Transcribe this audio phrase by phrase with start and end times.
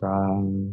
[0.00, 0.69] sang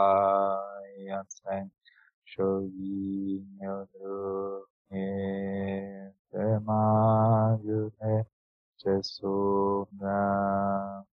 [2.25, 3.83] 쇼기녀르예
[6.31, 8.25] 대마유네
[8.79, 10.07] 제소나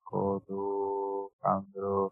[0.05, 2.11] 고두 강도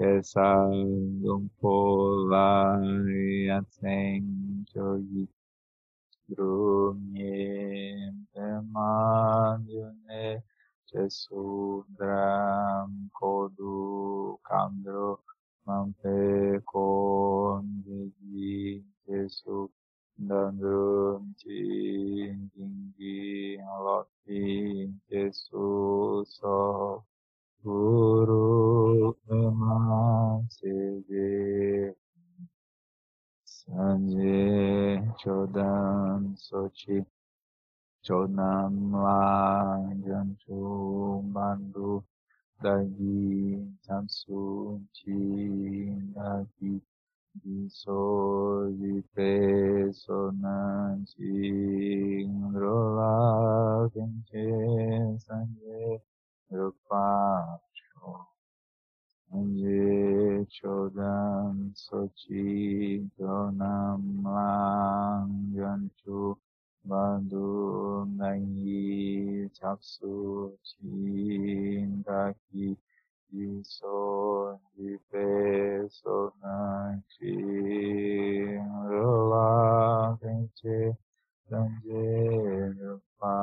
[0.00, 2.80] que salgan por la
[3.58, 5.24] aten jogi
[6.26, 7.36] drumye
[8.32, 10.24] demanyune
[10.90, 13.76] jesudram kodu
[14.48, 15.08] kandro
[15.66, 16.16] mampe
[16.72, 18.56] kondegi
[19.04, 19.58] jesu
[20.28, 24.44] dandrum chin jingi alati
[25.10, 25.68] jesu
[26.24, 26.56] so
[27.62, 30.72] Guru Umasiji
[33.44, 37.04] Sanji Chodan Sochi
[38.02, 42.02] Chodam Lajan Chumandu
[42.64, 46.80] Dagi Tamsu Chinaki
[47.44, 54.48] Diso Vipe Sonan Ching Rola Kenche
[55.20, 56.00] Sanji
[56.50, 58.26] rupa-cho,
[59.32, 66.36] Nje chodan sochi donam lang yantu
[66.88, 67.46] bandu
[68.18, 70.14] nangi japsu
[70.66, 72.66] chindaki
[73.30, 75.28] iso jipe
[75.98, 77.36] sonanchi
[78.90, 80.98] rola kenche
[81.48, 82.04] danje
[82.78, 83.34] rupa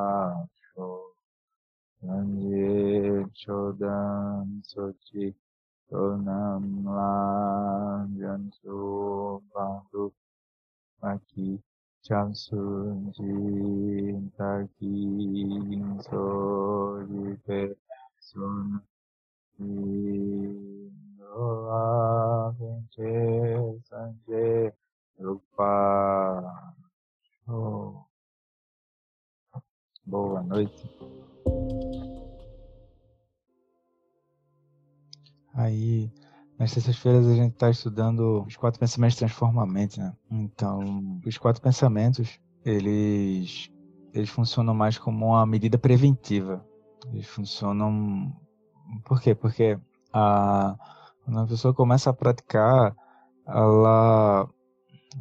[1.99, 5.33] Sanje Chodan Sochi
[5.89, 8.77] Sonam Lanjansu
[9.51, 10.13] Bandu
[11.01, 11.59] Maki
[12.05, 14.95] Chamsun Jin Taki
[16.05, 16.23] So
[17.09, 17.75] Jipe
[18.19, 18.81] Sun
[21.17, 23.11] Noa Kenche
[23.89, 24.71] Sanje
[25.17, 25.73] Rupa.
[30.05, 31.26] Boa noite.
[35.57, 36.11] Aí,
[36.59, 40.13] nas terças-feiras a gente está estudando os quatro pensamentos transformamentos, né?
[40.29, 43.71] Então, os quatro pensamentos, eles,
[44.13, 46.63] eles funcionam mais como uma medida preventiva.
[47.11, 48.31] Eles funcionam...
[49.03, 49.33] Por quê?
[49.33, 49.79] Porque
[50.13, 50.75] a,
[51.25, 52.95] quando a pessoa começa a praticar,
[53.47, 54.47] ela,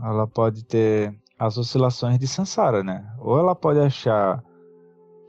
[0.03, 3.11] ela pode ter as oscilações de samsara, né?
[3.19, 4.45] Ou ela pode achar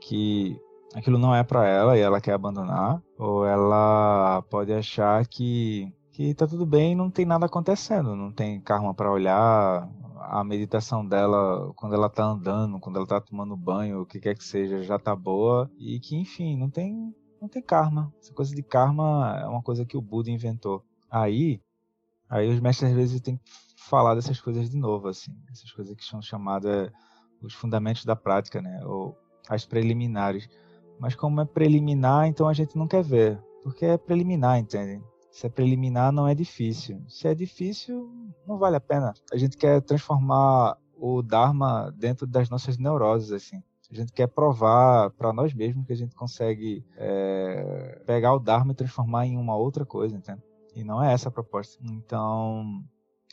[0.02, 0.60] que
[0.94, 6.34] aquilo não é para ela e ela quer abandonar, ou ela pode achar que que
[6.34, 9.88] tá tudo bem, não tem nada acontecendo, não tem karma para olhar,
[10.20, 14.34] a meditação dela quando ela tá andando, quando ela tá tomando banho, o que quer
[14.34, 18.12] que seja, já tá boa e que enfim, não tem não tem karma.
[18.20, 20.84] Essa coisa de karma é uma coisa que o Buda inventou.
[21.08, 21.62] Aí,
[22.28, 23.44] aí os mestres às vezes têm que
[23.76, 26.92] falar dessas coisas de novo assim, essas coisas que são chamadas é,
[27.40, 29.16] os fundamentos da prática, né, ou
[29.48, 30.48] as preliminares.
[30.98, 35.02] Mas como é preliminar, então a gente não quer ver, porque é preliminar, entende?
[35.30, 37.00] Se é preliminar, não é difícil.
[37.08, 38.10] Se é difícil,
[38.46, 39.14] não vale a pena.
[39.32, 43.62] A gente quer transformar o Dharma dentro das nossas neuroses, assim.
[43.90, 48.72] A gente quer provar para nós mesmos que a gente consegue é, pegar o Dharma
[48.72, 50.42] e transformar em uma outra coisa, entende?
[50.74, 51.78] E não é essa a proposta.
[51.82, 52.84] Então,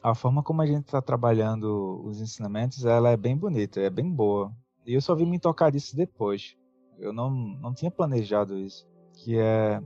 [0.01, 4.09] a forma como a gente está trabalhando os ensinamentos, ela é bem bonita, é bem
[4.09, 4.53] boa.
[4.85, 6.55] E eu só vim me tocar disso depois.
[6.99, 8.87] Eu não, não tinha planejado isso.
[9.13, 9.81] Que é.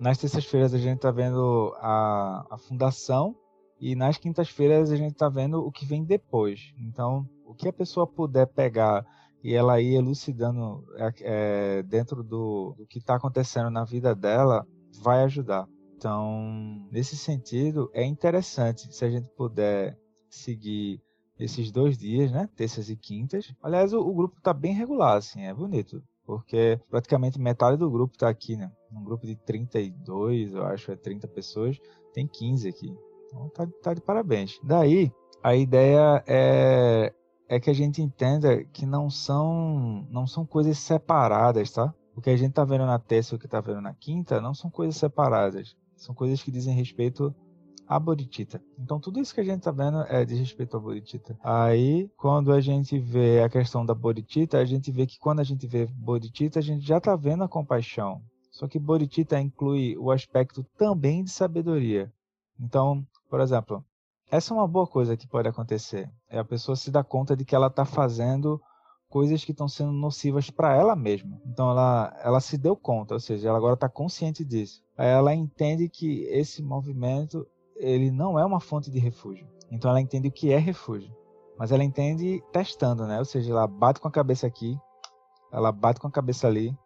[0.00, 3.36] Nas terças-feiras a gente está vendo a, a fundação
[3.80, 6.74] e nas quintas-feiras a gente está vendo o que vem depois.
[6.78, 9.06] Então, o que a pessoa puder pegar
[9.42, 14.66] e ela ir elucidando é, é, dentro do, do que está acontecendo na vida dela,
[15.02, 15.68] vai ajudar.
[15.94, 19.98] Então, nesse sentido, é interessante se a gente puder
[20.30, 21.00] seguir
[21.38, 22.48] esses dois dias, né?
[22.56, 23.54] Terças e quintas.
[23.62, 26.02] Aliás, o, o grupo está bem regular, assim, é bonito.
[26.26, 28.70] Porque praticamente metade do grupo está aqui, né?
[28.90, 31.78] Um grupo de 32, eu acho, é 30 pessoas,
[32.12, 32.96] tem 15 aqui.
[33.26, 34.58] Então tá, tá de parabéns.
[34.62, 35.12] Daí,
[35.42, 37.12] a ideia é
[37.46, 41.92] é que a gente entenda que não são não são coisas separadas, tá?
[42.16, 44.40] O que a gente tá vendo na terça e o que tá vendo na quinta
[44.40, 45.76] não são coisas separadas.
[45.96, 47.34] São coisas que dizem respeito
[47.86, 48.62] a Bodhicitta.
[48.78, 51.38] Então tudo isso que a gente tá vendo é de respeito a Bodhicitta.
[51.42, 55.44] Aí, quando a gente vê a questão da Bodhicitta, a gente vê que quando a
[55.44, 58.22] gente vê Bodhicitta, a gente já tá vendo a compaixão.
[58.50, 62.12] Só que Bodhicitta inclui o aspecto também de sabedoria.
[62.58, 63.84] Então, por exemplo,
[64.30, 66.10] essa é uma boa coisa que pode acontecer.
[66.28, 68.60] É a pessoa se dar conta de que ela está fazendo
[69.08, 71.40] coisas que estão sendo nocivas para ela mesma.
[71.46, 74.82] Então ela, ela se deu conta, ou seja, ela agora está consciente disso.
[74.98, 79.46] Aí ela entende que esse movimento ele não é uma fonte de refúgio.
[79.70, 81.14] Então ela entende o que é refúgio.
[81.58, 83.18] Mas ela entende testando, né?
[83.18, 84.76] Ou seja, ela bate com a cabeça aqui,
[85.52, 86.76] ela bate com a cabeça ali,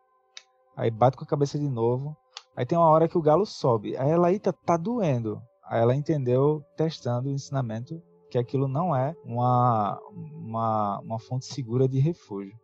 [0.77, 2.17] aí bate com a cabeça de novo.
[2.55, 3.97] Aí tem uma hora que o galo sobe.
[3.97, 5.41] Aí ela, eita, tá doendo.
[5.65, 9.99] Aí ela entendeu, testando o ensinamento, que aquilo não é uma,
[10.35, 12.55] uma, uma fonte segura de refúgio.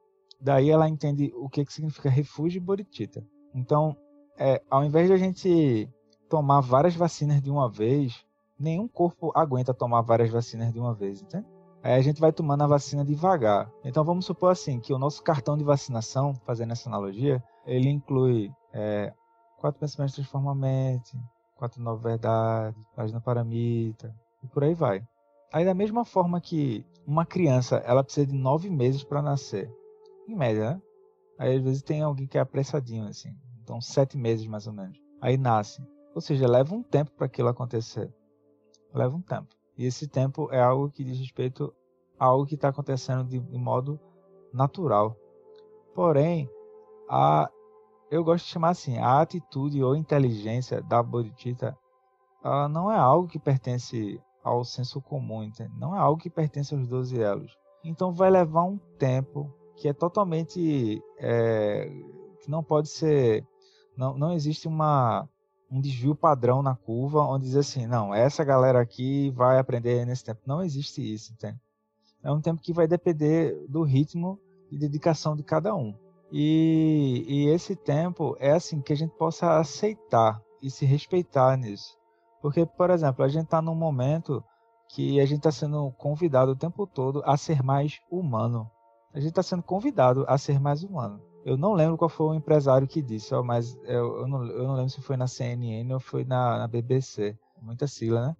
[0.40, 3.24] Daí ela entende o que, que significa refúgio e bodhicitta.
[3.54, 3.96] Então,
[4.38, 5.88] é, ao invés de a gente
[6.28, 8.24] tomar várias vacinas de uma vez,
[8.58, 11.46] nenhum corpo aguenta tomar várias vacinas de uma vez, entende?
[11.82, 13.70] Aí a gente vai tomando a vacina devagar.
[13.84, 18.50] Então vamos supor assim que o nosso cartão de vacinação, fazendo essa analogia, ele inclui
[18.72, 19.12] é,
[19.58, 21.16] quatro pensamentos transformamente,
[21.56, 25.06] Quatro Nova Verdade, Página Paramita, e por aí vai.
[25.52, 29.70] Aí da mesma forma que uma criança, ela precisa de nove meses para nascer,
[30.28, 30.82] em média, né?
[31.38, 34.98] Aí às vezes tem alguém que é apressadinho, assim, então sete meses mais ou menos.
[35.20, 35.82] Aí nasce.
[36.14, 38.12] Ou seja, leva um tempo para aquilo acontecer.
[38.92, 39.48] Leva um tempo.
[39.76, 41.74] E esse tempo é algo que diz respeito
[42.18, 43.98] a algo que está acontecendo de, de modo
[44.52, 45.16] natural.
[45.94, 46.48] Porém,
[47.08, 47.50] a
[48.10, 51.76] eu gosto de chamar assim, a atitude ou inteligência da Bodhicitta
[52.44, 55.72] ela não é algo que pertence ao senso comum, entende?
[55.78, 57.56] não é algo que pertence aos 12 elos.
[57.82, 61.90] Então vai levar um tempo que é totalmente é,
[62.40, 63.44] que não pode ser
[63.96, 65.28] não, não existe uma
[65.70, 70.24] um desvio padrão na curva onde diz assim, não, essa galera aqui vai aprender nesse
[70.24, 70.40] tempo.
[70.46, 71.58] Não existe isso, entende?
[72.22, 74.38] É um tempo que vai depender do ritmo
[74.70, 75.94] e dedicação de cada um.
[76.32, 81.96] E, e esse tempo é assim que a gente possa aceitar e se respeitar nisso.
[82.40, 84.42] Porque, por exemplo, a gente está num momento
[84.88, 88.70] que a gente está sendo convidado o tempo todo a ser mais humano.
[89.12, 91.22] A gente está sendo convidado a ser mais humano.
[91.44, 94.62] Eu não lembro qual foi o empresário que disse, ó, mas eu, eu, não, eu,
[94.66, 97.36] não, lembro se foi na CNN ou foi na, na BBC.
[97.60, 98.36] Muita sigla, né?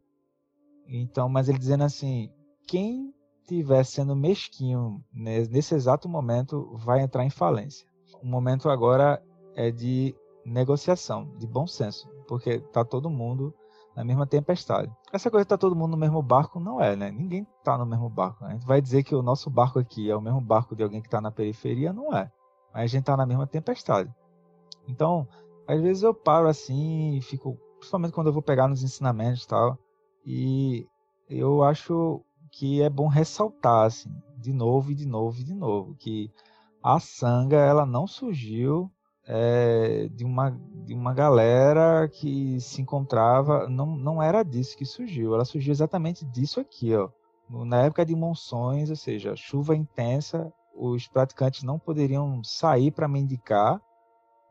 [0.89, 2.31] Então, mas ele dizendo assim:
[2.67, 7.87] quem estiver sendo mesquinho nesse exato momento, vai entrar em falência.
[8.23, 9.23] O momento agora
[9.55, 13.55] é de negociação, de bom senso, porque tá todo mundo
[13.95, 14.91] na mesma tempestade.
[15.13, 17.11] Essa coisa de tá todo mundo no mesmo barco não é, né?
[17.11, 18.45] Ninguém tá no mesmo barco.
[18.45, 21.03] A gente vai dizer que o nosso barco aqui é o mesmo barco de alguém
[21.03, 22.31] que tá na periferia, não é.
[22.75, 24.13] Mas a gente tá na mesma tempestade.
[24.89, 25.29] Então,
[25.67, 29.79] às vezes eu paro assim fico, principalmente quando eu vou pegar nos ensinamentos e tal,
[30.27, 30.87] e
[31.31, 35.95] eu acho que é bom ressaltar, assim, de novo e de novo e de novo,
[35.95, 36.31] que
[36.83, 38.91] a sanga ela não surgiu
[39.27, 40.51] é, de, uma,
[40.85, 46.25] de uma galera que se encontrava, não, não era disso que surgiu, ela surgiu exatamente
[46.27, 47.09] disso aqui, ó.
[47.65, 53.81] Na época de monções, ou seja, chuva intensa, os praticantes não poderiam sair para mendicar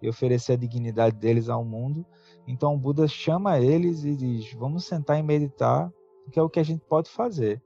[0.02, 2.06] e oferecer a dignidade deles ao mundo.
[2.48, 5.92] Então o Buda chama eles e diz: Vamos sentar e meditar,
[6.32, 7.62] que é o que a gente pode fazer.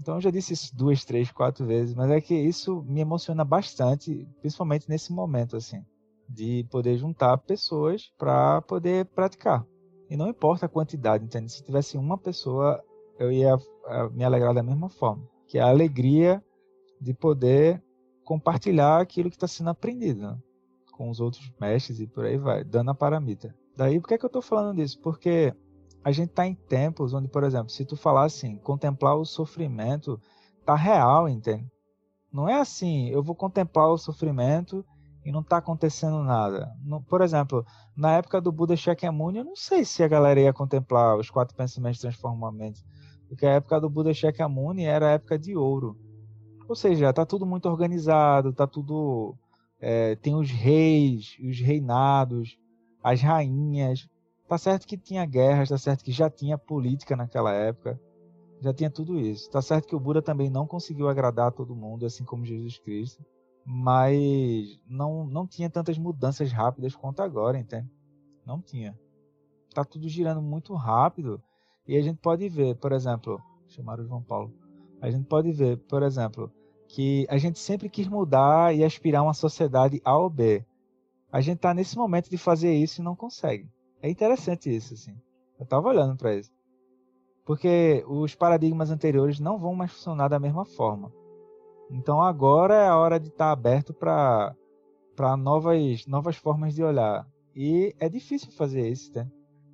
[0.00, 3.44] Então eu já disse isso duas, três, quatro vezes, mas é que isso me emociona
[3.44, 5.84] bastante, principalmente nesse momento assim,
[6.28, 9.64] de poder juntar pessoas para poder praticar.
[10.10, 11.52] E não importa a quantidade, entende?
[11.52, 12.82] Se tivesse uma pessoa,
[13.18, 13.56] eu ia
[14.10, 16.42] me alegrar da mesma forma, que é a alegria
[17.00, 17.82] de poder
[18.24, 20.38] compartilhar aquilo que está sendo aprendido né?
[20.92, 23.54] com os outros mestres e por aí vai, dando a paramita.
[23.76, 25.00] Daí, por que, é que eu estou falando disso?
[25.00, 25.54] Porque
[26.04, 30.20] a gente está em tempos onde, por exemplo, se tu falar assim, contemplar o sofrimento
[30.64, 31.66] tá real, entende?
[32.32, 34.84] Não é assim, eu vou contemplar o sofrimento
[35.24, 36.74] e não está acontecendo nada.
[36.82, 37.64] No, por exemplo,
[37.96, 41.56] na época do Buda Shakyamuni, eu não sei se a galera ia contemplar os quatro
[41.56, 42.84] pensamentos transformamentos,
[43.28, 45.96] porque a época do Buda Shakyamuni era a época de ouro.
[46.72, 49.36] Ou seja, tá tudo muito organizado, tá tudo
[49.78, 52.58] é, tem os reis, os reinados,
[53.04, 54.08] as rainhas.
[54.48, 58.00] Tá certo que tinha guerras, tá certo que já tinha política naquela época,
[58.62, 59.50] já tinha tudo isso.
[59.50, 63.22] Tá certo que o Buda também não conseguiu agradar todo mundo, assim como Jesus Cristo
[63.66, 67.88] mas não, não tinha tantas mudanças rápidas quanto agora, entende?
[68.46, 68.98] Não tinha.
[69.74, 71.38] Tá tudo girando muito rápido
[71.86, 73.38] e a gente pode ver, por exemplo,
[73.68, 74.52] chamar o João Paulo.
[75.02, 76.50] A gente pode ver, por exemplo,
[76.92, 80.62] que a gente sempre quis mudar e aspirar uma sociedade A ou B.
[81.32, 83.66] A gente tá nesse momento de fazer isso e não consegue.
[84.02, 85.16] É interessante isso, assim.
[85.58, 86.50] Eu tava olhando para isso.
[87.46, 91.10] Porque os paradigmas anteriores não vão mais funcionar da mesma forma.
[91.90, 94.54] Então agora é a hora de estar tá aberto para
[95.38, 97.26] novas, novas formas de olhar.
[97.56, 99.26] E é difícil fazer isso, né?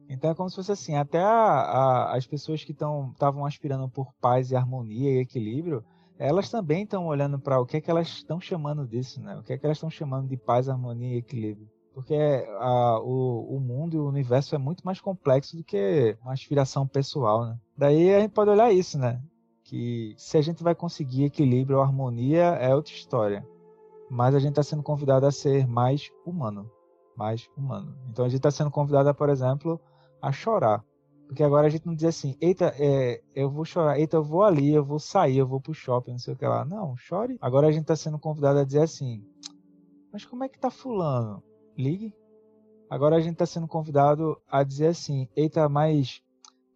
[0.09, 4.13] Então é como se fosse assim, até a, a, as pessoas que estavam aspirando por
[4.21, 5.85] paz e harmonia e equilíbrio,
[6.19, 9.37] elas também estão olhando para o que é que elas estão chamando disso, né?
[9.37, 11.69] O que é que elas estão chamando de paz, harmonia e equilíbrio.
[11.95, 12.15] Porque
[12.59, 16.87] a, o, o mundo e o universo é muito mais complexo do que uma aspiração
[16.87, 17.59] pessoal, né?
[17.77, 19.23] Daí a gente pode olhar isso, né?
[19.69, 23.47] que se a gente vai conseguir equilíbrio ou harmonia é outra história.
[24.11, 26.71] Mas a gente está sendo convidado a ser mais humano.
[27.15, 27.95] Mais humano.
[28.09, 29.79] Então a gente está sendo convidado, por exemplo,
[30.23, 30.83] a chorar.
[31.29, 34.43] Porque agora a gente não diz assim, eita, é, eu vou chorar, eita, eu vou
[34.43, 36.65] ali, eu vou sair, eu vou pro shopping, não sei o que lá.
[36.65, 37.37] Não, chore.
[37.39, 39.23] Agora a gente está sendo convidado a dizer assim,
[40.11, 41.43] mas como é que tá fulano?
[41.77, 42.15] Ligue.
[42.89, 46.23] Agora a gente está sendo convidado a dizer assim, eita, mas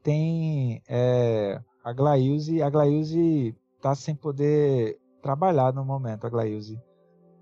[0.03, 6.79] tem é, a Glailze, a Glailze tá sem poder trabalhar no momento, a Glailze.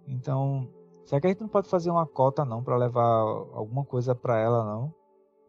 [0.06, 0.68] Então,
[1.04, 3.20] será que a gente não pode fazer uma cota não para levar
[3.52, 4.99] alguma coisa para ela não?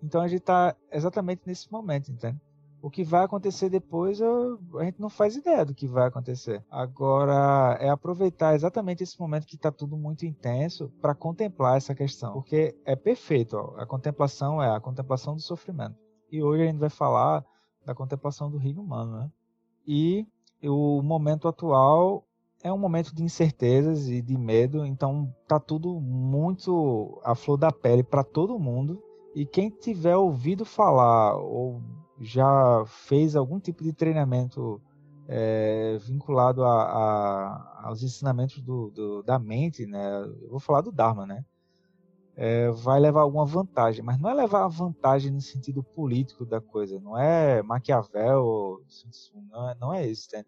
[0.01, 2.39] Então a gente tá exatamente nesse momento, entende?
[2.81, 6.63] O que vai acontecer depois, eu, a gente não faz ideia do que vai acontecer.
[6.69, 12.33] Agora, é aproveitar exatamente esse momento que está tudo muito intenso para contemplar essa questão.
[12.33, 15.95] Porque é perfeito, ó, a contemplação é a contemplação do sofrimento.
[16.31, 17.45] E hoje a gente vai falar
[17.85, 19.31] da contemplação do reino humano, né?
[19.85, 20.25] E
[20.63, 22.25] o momento atual
[22.63, 27.71] é um momento de incertezas e de medo, então tá tudo muito à flor da
[27.71, 29.03] pele para todo mundo.
[29.33, 31.81] E quem tiver ouvido falar ou
[32.19, 34.81] já fez algum tipo de treinamento
[35.27, 40.23] é, vinculado a, a, aos ensinamentos do, do, da mente, né?
[40.41, 41.45] Eu vou falar do Dharma, né?
[42.35, 46.99] é, vai levar alguma vantagem, mas não é levar vantagem no sentido político da coisa,
[46.99, 48.81] não é Maquiavel,
[49.51, 50.43] não é, não é isso, né?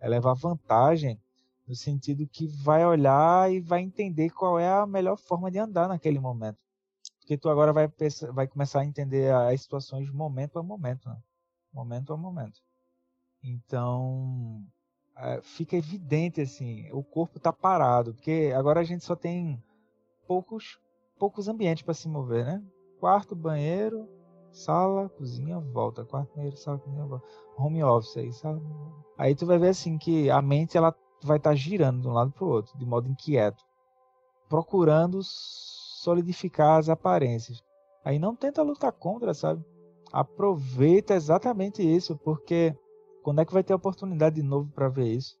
[0.00, 1.20] é levar vantagem
[1.66, 5.88] no sentido que vai olhar e vai entender qual é a melhor forma de andar
[5.88, 6.58] naquele momento.
[7.28, 7.86] Porque tu agora vai,
[8.32, 11.18] vai começar a entender as situações momento a momento, né?
[11.70, 12.58] momento a momento.
[13.44, 14.64] Então,
[15.14, 19.62] é, fica evidente assim, o corpo está parado, porque agora a gente só tem
[20.26, 20.78] poucos
[21.18, 22.64] poucos ambientes para se mover, né?
[22.98, 24.08] Quarto, banheiro,
[24.50, 26.06] sala, cozinha, volta.
[26.06, 27.26] Quarto, banheiro, sala, cozinha, volta.
[27.58, 28.62] Home office aí, sabe?
[29.18, 32.12] Aí tu vai ver assim que a mente ela vai estar tá girando de um
[32.12, 33.62] lado para o outro, de modo inquieto,
[34.48, 35.20] procurando
[35.98, 37.62] solidificar as aparências.
[38.04, 39.64] Aí não tenta lutar contra, sabe?
[40.12, 42.74] Aproveita exatamente isso, porque
[43.22, 45.36] quando é que vai ter oportunidade de novo para ver isso?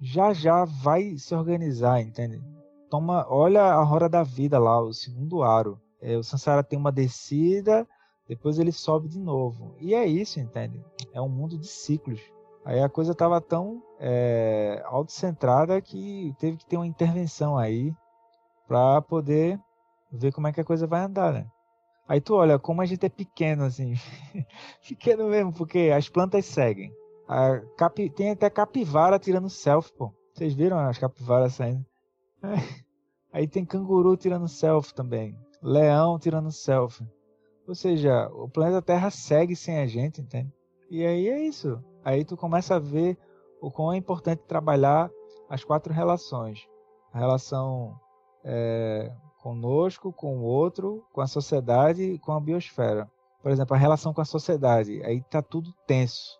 [0.00, 2.42] Já já vai se organizar, entende?
[2.88, 5.80] toma, olha a roda da vida lá, o segundo aro.
[6.00, 7.86] É, o Sansara tem uma descida,
[8.28, 9.74] depois ele sobe de novo.
[9.80, 10.82] E é isso, entende?
[11.12, 12.20] É um mundo de ciclos.
[12.64, 17.94] Aí a coisa estava tão é, autocentrada que teve que ter uma intervenção aí
[18.66, 19.60] para poder
[20.10, 21.46] ver como é que a coisa vai andar, né?
[22.08, 23.94] Aí tu olha como a gente é pequeno, assim.
[24.86, 26.92] pequeno mesmo, porque as plantas seguem.
[27.76, 28.08] Capi...
[28.10, 30.12] Tem até capivara tirando selfie, pô.
[30.32, 31.84] Vocês viram as capivaras saindo?
[33.32, 35.36] Aí tem canguru tirando selfie também.
[35.60, 37.06] Leão tirando selfie.
[37.66, 40.52] Ou seja, o planeta Terra segue sem a gente, entende?
[40.88, 41.82] E aí é isso.
[42.04, 43.18] Aí tu começa a ver
[43.60, 45.10] o quão é importante trabalhar
[45.50, 46.68] as quatro relações.
[47.12, 47.98] A relação
[48.44, 49.12] é,
[49.46, 53.08] conosco, com o outro, com a sociedade com a biosfera.
[53.40, 55.00] Por exemplo, a relação com a sociedade.
[55.04, 56.36] Aí tá tudo tenso.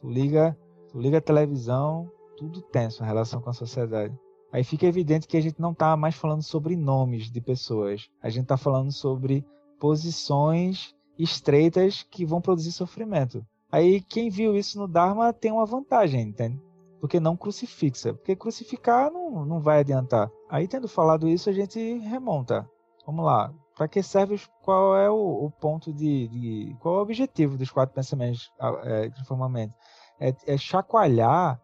[0.00, 0.56] Tu liga,
[0.88, 4.16] tu liga a televisão, tudo tenso a relação com a sociedade.
[4.52, 8.08] Aí fica evidente que a gente não está mais falando sobre nomes de pessoas.
[8.22, 9.44] A gente está falando sobre
[9.80, 13.44] posições estreitas que vão produzir sofrimento.
[13.70, 16.62] Aí quem viu isso no Dharma tem uma vantagem, entende?
[17.00, 18.14] Porque não crucifixa.
[18.14, 20.30] Porque crucificar não, não vai adiantar.
[20.48, 22.68] Aí tendo falado isso, a gente remonta.
[23.06, 23.52] Vamos lá.
[23.76, 27.70] Para que serve qual é o, o ponto de, de, Qual é o objetivo dos
[27.70, 28.50] quatro pensamentos
[28.84, 29.74] é, de formamento?
[30.18, 31.60] É, é chacoalhar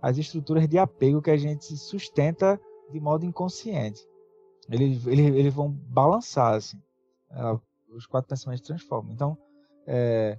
[0.00, 2.60] as estruturas de apego que a gente sustenta
[2.92, 4.00] de modo inconsciente.
[4.70, 6.80] Eles, eles, eles vão balançar, assim.
[7.30, 7.58] É,
[7.94, 9.12] os quatro pensamentos transformam.
[9.12, 9.38] Então,
[9.86, 10.38] é,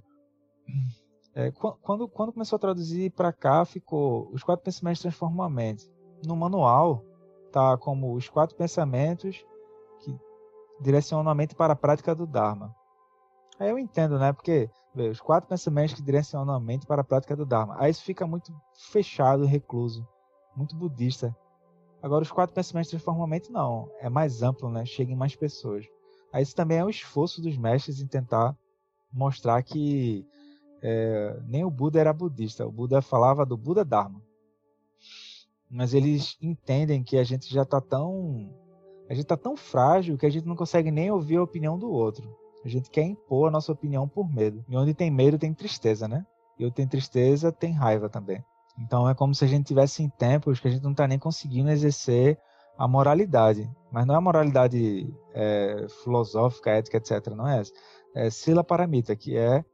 [1.34, 5.90] é, quando, quando começou a traduzir para cá, ficou os quatro pensamentos transformam a mente.
[6.26, 7.04] No manual,
[7.50, 9.44] tá como os quatro pensamentos
[10.00, 10.16] que
[10.80, 12.74] direcionam a mente para a prática do Dharma.
[13.58, 14.32] Aí eu entendo, né?
[14.32, 17.76] Porque vê, os quatro pensamentos que direcionam a mente para a prática do Dharma.
[17.78, 18.52] Aí isso fica muito
[18.90, 20.06] fechado, recluso,
[20.56, 21.34] muito budista.
[22.00, 24.84] Agora os quatro pensamentos transformam a mente não, é mais amplo, né?
[24.86, 25.84] Chega em mais pessoas.
[26.32, 28.56] Aí isso também é um esforço dos mestres em tentar
[29.12, 30.24] mostrar que
[30.80, 32.66] é, nem o Buda era budista.
[32.66, 34.22] O Buda falava do Buda Dharma.
[35.70, 38.50] Mas eles entendem que a gente já está tão
[39.08, 41.90] a gente está tão frágil que a gente não consegue nem ouvir a opinião do
[41.90, 42.36] outro.
[42.62, 44.62] A gente quer impor a nossa opinião por medo.
[44.68, 46.26] E onde tem medo tem tristeza, né?
[46.58, 48.44] E onde tem tristeza tem raiva também.
[48.78, 51.18] Então é como se a gente tivesse em tempos que a gente não está nem
[51.18, 52.38] conseguindo exercer
[52.76, 53.70] a moralidade.
[53.90, 57.28] Mas não é a moralidade é, filosófica, ética, etc.
[57.34, 57.72] Não é essa.
[58.14, 59.64] É Sila Paramita, que é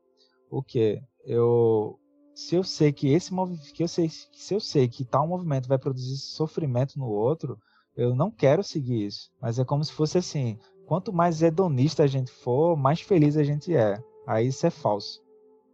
[0.49, 1.03] o que?
[1.25, 1.99] Eu
[2.35, 3.31] se eu sei que esse
[3.73, 7.59] que eu sei, se eu sei que tal movimento vai produzir sofrimento no outro,
[7.97, 9.31] eu não quero seguir isso.
[9.41, 13.45] Mas é como se fosse assim: quanto mais hedonista a gente for, mais feliz a
[13.45, 14.03] gente é.
[14.27, 15.23] Aí isso é falso.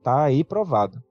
[0.03, 1.03] Tá aí provado.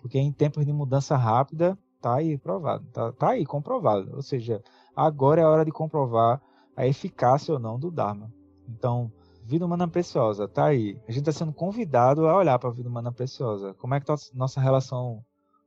[0.00, 2.84] Porque em tempos de mudança rápida, tá aí provado.
[2.92, 4.14] Tá, tá aí comprovado.
[4.14, 4.62] Ou seja,
[4.94, 6.42] agora é a hora de comprovar
[6.76, 8.32] a eficácia ou não do Dharma.
[8.68, 9.12] Então,
[9.44, 10.98] vida humana preciosa, tá aí.
[11.08, 13.74] A gente está sendo convidado a olhar para a vida humana preciosa.
[13.74, 15.24] Como é que tá nossa relação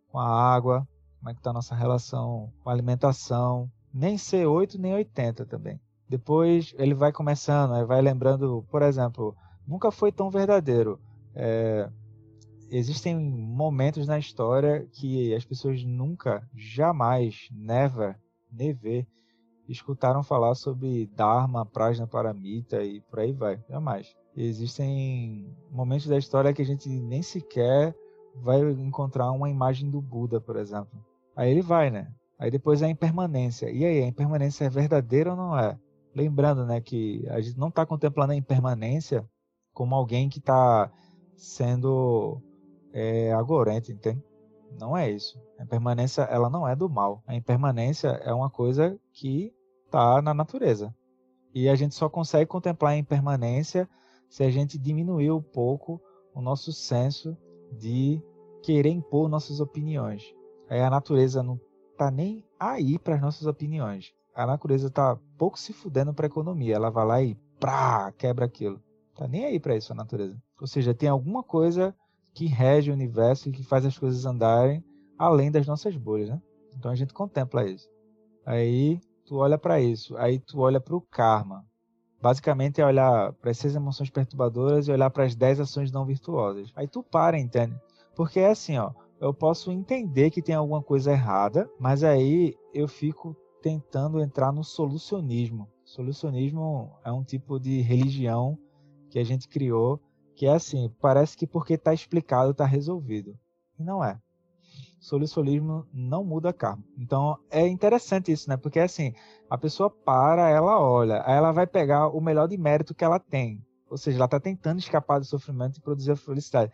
[0.10, 0.88] com a água?
[1.20, 3.70] Como é que tá nossa relação com a alimentação?
[3.94, 5.80] Nem C8, nem 80 também.
[6.08, 9.36] Depois ele vai começando, aí vai lembrando, por exemplo,
[9.68, 11.00] nunca foi tão verdadeiro.
[11.34, 11.90] É,
[12.70, 18.20] existem momentos na história que as pessoas nunca, jamais, never,
[18.52, 19.08] never,
[19.68, 24.16] escutaram falar sobre Dharma, Prajna Paramita e por aí vai, jamais.
[24.36, 27.96] Existem momentos da história que a gente nem sequer
[28.42, 31.04] vai encontrar uma imagem do Buda, por exemplo.
[31.36, 32.12] Aí ele vai, né?
[32.38, 33.70] Aí depois é a impermanência.
[33.70, 35.78] E aí, a impermanência é verdadeira ou não é?
[36.14, 39.26] Lembrando, né, que a gente não está contemplando a impermanência
[39.74, 40.90] como alguém que está
[41.36, 42.42] sendo
[42.94, 43.34] é,
[43.90, 44.24] entende?
[44.78, 45.40] Não é isso.
[45.58, 47.24] A impermanência, ela não é do mal.
[47.26, 49.54] A impermanência é uma coisa que
[49.86, 50.94] está na natureza.
[51.54, 53.90] E a gente só consegue contemplar a impermanência
[54.30, 56.02] se a gente diminuir um pouco
[56.34, 57.38] o nosso senso
[57.72, 58.22] de
[58.62, 60.34] querer impor nossas opiniões.
[60.70, 61.60] Aí a natureza não
[61.92, 64.14] está nem aí para as nossas opiniões.
[64.34, 66.76] A natureza está pouco se fudendo para a economia.
[66.76, 68.82] Ela vai lá e prá, quebra aquilo.
[69.16, 70.38] Tá nem aí para isso a natureza.
[70.60, 71.96] Ou seja, tem alguma coisa
[72.36, 74.84] que rege o universo e que faz as coisas andarem
[75.18, 76.42] além das nossas bolhas, né?
[76.78, 77.90] Então a gente contempla isso.
[78.46, 81.66] Aí tu olha para isso, aí tu olha para o karma.
[82.22, 86.06] Basicamente é olhar para as seis emoções perturbadoras e olhar para as dez ações não
[86.06, 86.72] virtuosas.
[86.76, 87.76] Aí tu para, entende?
[88.16, 92.88] Porque é assim, ó, eu posso entender que tem alguma coisa errada, mas aí eu
[92.88, 95.70] fico tentando entrar no solucionismo.
[95.86, 98.58] Solucionismo é um tipo de religião
[99.10, 100.02] que a gente criou
[100.36, 103.38] que é assim, parece que porque está explicado está resolvido.
[103.80, 104.20] E não é
[105.06, 106.84] solucionismo não muda karma.
[106.98, 108.58] Então é interessante isso, né?
[108.58, 109.14] Porque assim,
[109.50, 113.20] a pessoa para, ela olha, aí ela vai pegar o melhor de mérito que ela
[113.20, 113.64] tem.
[113.88, 116.72] Ou seja, ela está tentando escapar do sofrimento e produzir a felicidade.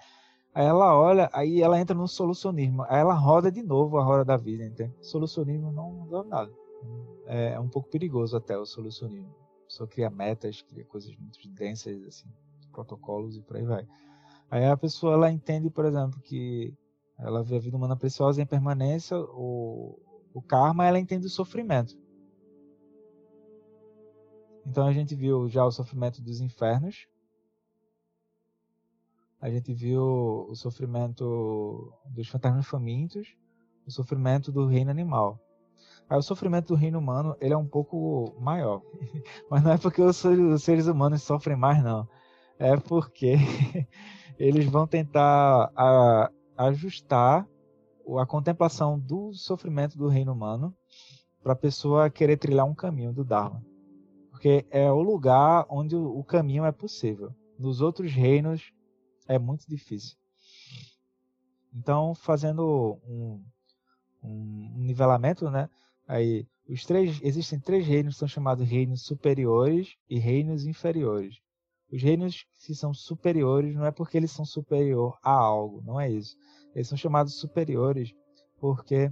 [0.53, 2.83] Aí ela olha, aí ela entra no solucionismo.
[2.83, 4.93] Aí ela roda de novo a roda da vida, entende?
[5.01, 6.51] Solucionismo não muda nada.
[7.25, 9.35] É, é um pouco perigoso até o solucionismo.
[9.67, 12.29] Só cria metas, cria coisas muito densas, assim,
[12.71, 13.87] protocolos e por aí vai.
[14.49, 16.73] Aí a pessoa ela entende, por exemplo, que
[17.17, 19.99] ela vê a vida humana preciosa em permanência, o,
[20.33, 21.97] o karma, ela entende o sofrimento.
[24.65, 27.07] Então a gente viu já o sofrimento dos infernos.
[29.39, 30.03] A gente viu
[30.49, 33.35] o sofrimento dos fantasmas famintos,
[33.87, 35.39] o sofrimento do reino animal.
[36.07, 38.81] Aí o sofrimento do reino humano, ele é um pouco maior.
[39.49, 40.17] Mas não é porque os
[40.61, 42.07] seres humanos sofrem mais, não.
[42.61, 43.33] É porque
[44.37, 47.47] eles vão tentar a, ajustar
[48.19, 50.71] a contemplação do sofrimento do reino humano
[51.41, 53.65] para a pessoa querer trilhar um caminho do Dharma.
[54.29, 57.33] Porque é o lugar onde o caminho é possível.
[57.57, 58.71] Nos outros reinos
[59.27, 60.15] é muito difícil.
[61.73, 63.43] Então, fazendo um,
[64.23, 65.67] um nivelamento, né?
[66.07, 71.41] Aí, os três, existem três reinos que são chamados reinos superiores e reinos inferiores.
[71.91, 76.09] Os reinos que são superiores não é porque eles são superior a algo, não é
[76.09, 76.37] isso.
[76.73, 78.15] Eles são chamados superiores
[78.59, 79.11] porque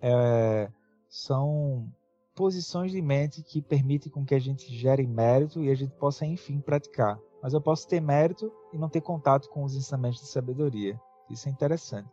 [0.00, 0.70] é,
[1.08, 1.92] são
[2.34, 6.24] posições de mente que permitem com que a gente gere mérito e a gente possa,
[6.24, 7.18] enfim, praticar.
[7.42, 11.00] Mas eu posso ter mérito e não ter contato com os ensinamentos de sabedoria.
[11.30, 12.08] Isso é interessante.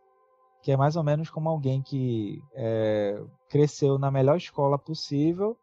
[0.61, 5.57] Que é mais ou menos como alguém que é, cresceu na melhor escola possível,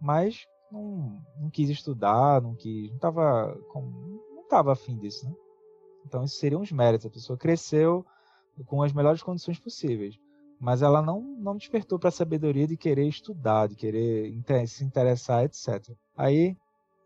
[0.00, 5.34] mas não, não quis estudar, não quis, não estava não estava afim disso, né?
[6.06, 7.06] Então isso seriam os méritos.
[7.06, 8.04] A pessoa cresceu
[8.66, 10.18] com as melhores condições possíveis,
[10.58, 14.32] mas ela não não despertou para a sabedoria de querer estudar, de querer
[14.66, 15.94] se interessar, etc.
[16.16, 16.56] Aí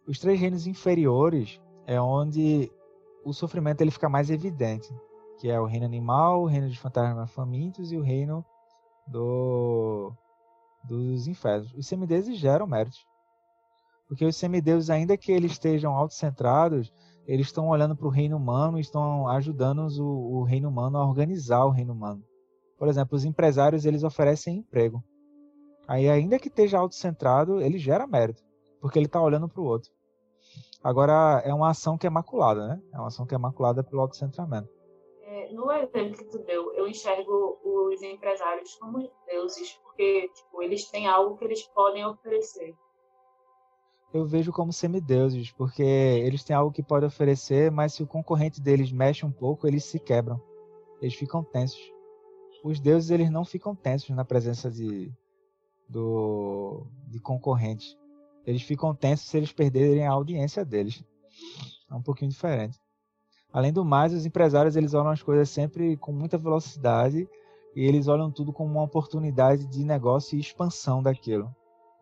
[0.07, 2.71] os três reinos inferiores é onde
[3.25, 4.89] o sofrimento ele fica mais evidente,
[5.39, 8.45] que é o reino animal, o reino de fantasmas famintos e o reino
[9.07, 10.13] do
[10.85, 11.73] dos infernos.
[11.75, 13.05] Os semideuses geram méritos.
[14.09, 16.93] Porque os semideuses, ainda que eles estejam autocentrados,
[17.27, 21.07] eles estão olhando para o reino humano e estão ajudando o, o, reino humano a
[21.07, 22.23] organizar o reino humano.
[22.79, 25.03] Por exemplo, os empresários eles oferecem emprego.
[25.89, 28.43] Aí, ainda que esteja autocentrado, ele gera mérito,
[28.81, 29.91] porque ele está olhando para o outro.
[30.83, 32.81] Agora, é uma ação que é maculada, né?
[32.93, 34.69] É uma ação que é maculada pelo autocentramento.
[35.23, 40.89] É, no exemplo que tu deu, eu enxergo os empresários como deuses, porque tipo, eles
[40.91, 42.75] têm algo que eles podem oferecer
[44.17, 48.61] eu vejo como semideuses, porque eles têm algo que podem oferecer, mas se o concorrente
[48.61, 50.41] deles mexe um pouco, eles se quebram.
[51.01, 51.81] Eles ficam tensos.
[52.65, 55.13] Os deuses eles não ficam tensos na presença de
[55.89, 57.97] do de concorrentes.
[58.47, 61.05] Eles ficam tensos se eles perderem a audiência deles.
[61.91, 62.81] É um pouquinho diferente.
[63.53, 67.29] Além do mais, os empresários eles olham as coisas sempre com muita velocidade
[67.75, 71.55] e eles olham tudo como uma oportunidade de negócio e expansão daquilo.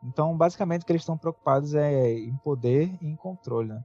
[0.04, 3.70] Então, basicamente, o que eles estão preocupados é em poder e em controle.
[3.70, 3.84] Né?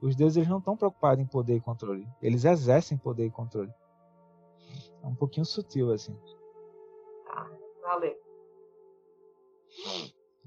[0.00, 2.08] Os deuses eles não estão preocupados em poder e controle.
[2.22, 3.72] Eles exercem poder e controle.
[5.02, 6.16] É um pouquinho sutil, assim.
[7.26, 7.50] Tá,
[7.82, 8.16] valeu.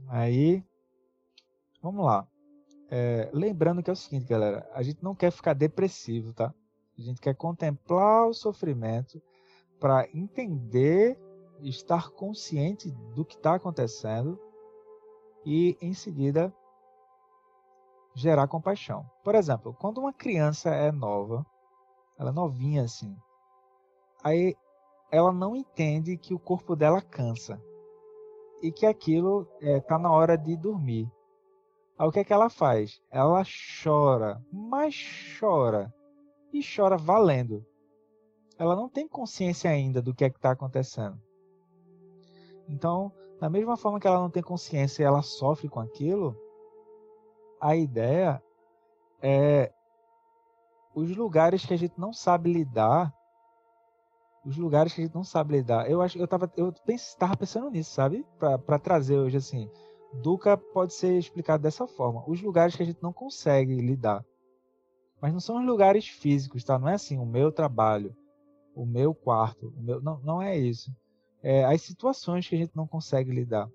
[0.07, 0.63] Aí,
[1.81, 2.27] vamos lá.
[2.89, 4.67] É, lembrando que é o seguinte, galera.
[4.73, 6.53] A gente não quer ficar depressivo, tá?
[6.97, 9.21] A gente quer contemplar o sofrimento
[9.79, 11.17] para entender,
[11.61, 14.39] estar consciente do que está acontecendo
[15.45, 16.53] e em seguida
[18.15, 19.09] gerar compaixão.
[19.23, 21.45] Por exemplo, quando uma criança é nova,
[22.17, 23.15] ela é novinha assim,
[24.23, 24.55] aí
[25.11, 27.61] ela não entende que o corpo dela cansa
[28.61, 31.11] e que aquilo está é, na hora de dormir.
[31.97, 33.01] Aí o que é que ela faz?
[33.11, 33.43] Ela
[33.83, 34.95] chora, mas
[35.39, 35.93] chora
[36.53, 37.65] e chora valendo.
[38.57, 41.19] Ela não tem consciência ainda do que é que está acontecendo.
[42.69, 46.37] Então, da mesma forma que ela não tem consciência e ela sofre com aquilo,
[47.59, 48.41] a ideia
[49.19, 49.73] é
[50.93, 53.11] os lugares que a gente não sabe lidar,
[54.45, 55.89] os lugares que a gente não sabe lidar.
[55.89, 58.23] Eu acho, eu tava, eu estava pensando nisso, sabe?
[58.37, 59.67] Para trazer hoje assim,
[60.21, 62.23] Duca pode ser explicado dessa forma.
[62.27, 64.23] Os lugares que a gente não consegue lidar,
[65.19, 66.77] mas não são os lugares físicos, tá?
[66.77, 68.15] Não é assim, o meu trabalho,
[68.75, 70.91] o meu quarto, o meu, não, não é isso
[71.43, 73.69] é, as situações que a gente não consegue lidar.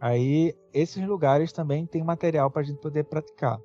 [0.00, 3.60] Aí, esses lugares também tem material para a gente poder praticar.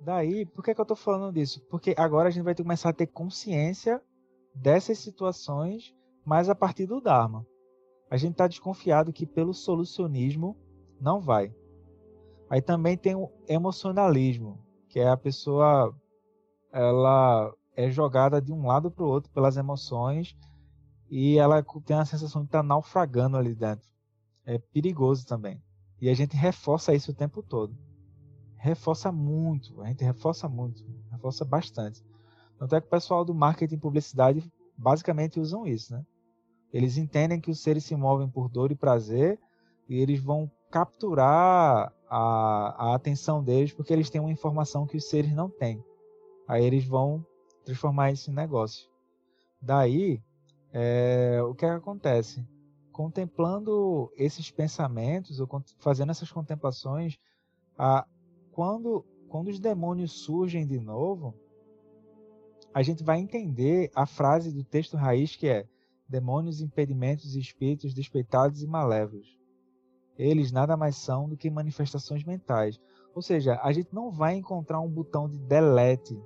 [0.00, 1.60] Daí, por que, que eu estou falando disso?
[1.68, 4.00] Porque agora a gente vai começar a ter consciência
[4.54, 7.46] dessas situações, mas a partir do Dharma.
[8.10, 10.56] A gente está desconfiado que pelo solucionismo
[11.00, 11.52] não vai.
[12.48, 15.94] Aí também tem o emocionalismo, que é a pessoa
[16.72, 20.36] ela é jogada de um lado para o outro pelas emoções
[21.10, 23.88] e ela tem a sensação de estar tá naufragando ali dentro.
[24.44, 25.62] É perigoso também.
[26.00, 27.76] E a gente reforça isso o tempo todo.
[28.56, 32.04] Reforça muito, a gente reforça muito, reforça bastante.
[32.58, 36.04] Tanto é que o pessoal do marketing e publicidade basicamente usam isso, né?
[36.72, 39.38] Eles entendem que os seres se movem por dor e prazer
[39.88, 45.08] e eles vão capturar a, a atenção deles porque eles têm uma informação que os
[45.08, 45.82] seres não têm.
[46.46, 47.24] Aí eles vão
[47.64, 48.88] transformar isso em negócio.
[49.60, 50.22] Daí,
[50.80, 52.46] é, o que, é que acontece?
[52.92, 57.18] Contemplando esses pensamentos, ou fazendo essas contemplações,
[57.76, 58.06] a,
[58.52, 61.34] quando, quando os demônios surgem de novo,
[62.72, 65.66] a gente vai entender a frase do texto raiz que é
[66.08, 69.36] demônios, impedimentos e espíritos despeitados e malévolos.
[70.16, 72.80] eles nada mais são do que manifestações mentais.
[73.16, 76.16] Ou seja, a gente não vai encontrar um botão de delete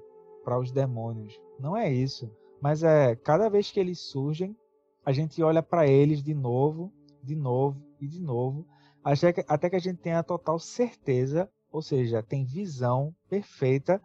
[0.44, 1.40] para os demônios.
[1.58, 2.30] Não é isso.
[2.62, 4.56] Mas é cada vez que eles surgem,
[5.04, 8.64] a gente olha para eles de novo, de novo e de novo,
[9.02, 14.00] até que a gente tenha a total certeza, ou seja, tem visão perfeita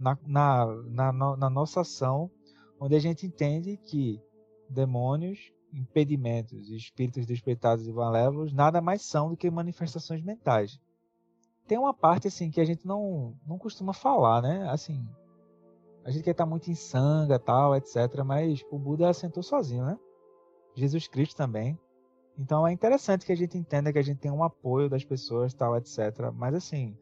[0.00, 2.28] na, na, na, na nossa ação,
[2.80, 4.20] onde a gente entende que
[4.68, 10.80] demônios, impedimentos e espíritos despeitados e malévolos nada mais são do que manifestações mentais.
[11.68, 14.68] Tem uma parte assim que a gente não, não costuma falar, né?
[14.68, 15.08] Assim,
[16.04, 18.22] a gente quer estar muito em sanga, tal, etc.
[18.24, 19.98] Mas o Buda assentou sozinho, né?
[20.74, 21.78] Jesus Cristo também.
[22.38, 25.54] Então é interessante que a gente entenda que a gente tem um apoio das pessoas,
[25.54, 26.30] tal, etc.
[26.34, 26.96] Mas assim,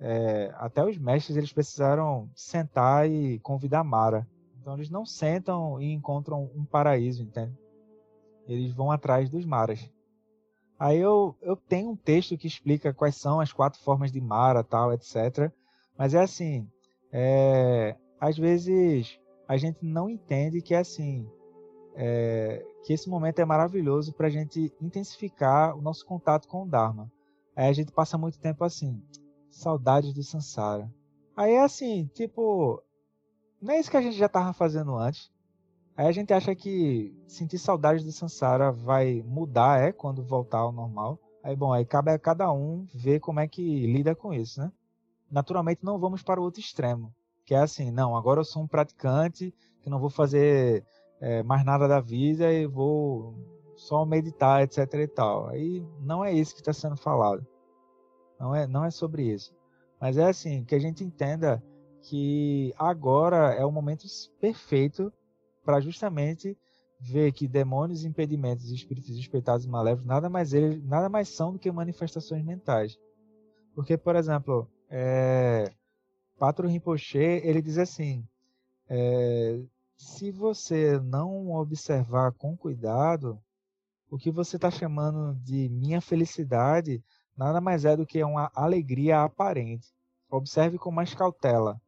[0.00, 4.26] é, até os mestres eles precisaram sentar e convidar Mara.
[4.60, 7.56] Então eles não sentam e encontram um paraíso, entende?
[8.48, 9.90] Eles vão atrás dos Maras.
[10.78, 14.64] Aí eu, eu tenho um texto que explica quais são as quatro formas de Mara,
[14.64, 15.52] tal, etc.
[15.96, 16.66] Mas é assim,
[17.12, 21.26] é, às vezes a gente não entende que é assim,
[21.94, 26.68] é, que esse momento é maravilhoso para a gente intensificar o nosso contato com o
[26.68, 27.10] Dharma.
[27.56, 29.02] Aí a gente passa muito tempo assim,
[29.48, 30.92] saudades do Sansara.
[31.34, 32.82] Aí é assim, tipo,
[33.60, 35.30] não é isso que a gente já estava fazendo antes.
[35.96, 40.72] Aí a gente acha que sentir saudades do Sansara vai mudar, é, quando voltar ao
[40.72, 41.18] normal.
[41.42, 44.70] Aí, bom, aí cabe a cada um ver como é que lida com isso, né?
[45.30, 47.14] Naturalmente, não vamos para o outro extremo
[47.50, 50.84] que é assim, não, agora eu sou um praticante que não vou fazer
[51.20, 53.34] é, mais nada da vida e vou
[53.74, 55.48] só meditar, etc e tal.
[55.48, 57.44] Aí não é isso que está sendo falado.
[58.38, 59.52] Não é, não é sobre isso.
[60.00, 61.60] Mas é assim, que a gente entenda
[62.02, 64.06] que agora é o momento
[64.40, 65.12] perfeito
[65.64, 66.56] para justamente
[67.00, 71.58] ver que demônios, impedimentos, espíritos despeitados e malévolos nada mais, eles, nada mais são do
[71.58, 72.96] que manifestações mentais.
[73.74, 75.72] Porque, por exemplo, é,
[76.40, 78.26] Patro Rinpoche, ele diz assim,
[78.88, 79.60] é,
[79.94, 83.38] se você não observar com cuidado,
[84.10, 87.04] o que você está chamando de minha felicidade
[87.36, 89.92] nada mais é do que uma alegria aparente.
[90.30, 91.78] Observe com mais cautela.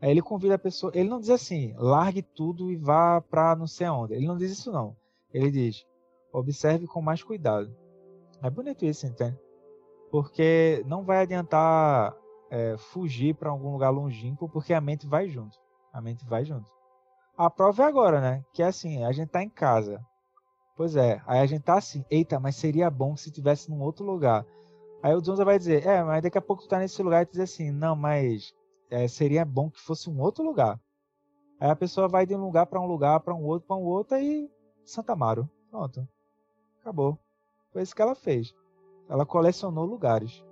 [0.00, 3.66] Aí ele convida a pessoa, ele não diz assim, largue tudo e vá para não
[3.66, 4.14] sei onde.
[4.14, 4.96] Ele não diz isso não.
[5.34, 5.84] Ele diz,
[6.32, 7.76] observe com mais cuidado.
[8.42, 9.38] É bonito isso, entende?
[10.10, 12.16] Porque não vai adiantar
[12.50, 15.56] é, fugir para algum lugar longínquo, porque a mente vai junto.
[15.92, 16.68] A mente vai junto.
[17.36, 18.44] A prova é agora, né?
[18.52, 20.04] Que é assim, a gente tá em casa.
[20.76, 24.04] Pois é, aí a gente tá assim, eita, mas seria bom se tivesse num outro
[24.04, 24.44] lugar.
[25.02, 27.30] Aí o Zonza vai dizer, é, mas daqui a pouco tu tá nesse lugar e
[27.30, 28.52] diz assim, não, mas
[28.90, 30.78] é, seria bom que fosse um outro lugar.
[31.58, 33.84] Aí a pessoa vai de um lugar para um lugar, para um outro, para um
[33.84, 34.50] outro, e
[34.84, 35.48] Santa Amaro.
[35.70, 36.06] Pronto.
[36.80, 37.18] Acabou.
[37.72, 38.54] Foi isso que ela fez.
[39.08, 40.44] Ela colecionou lugares.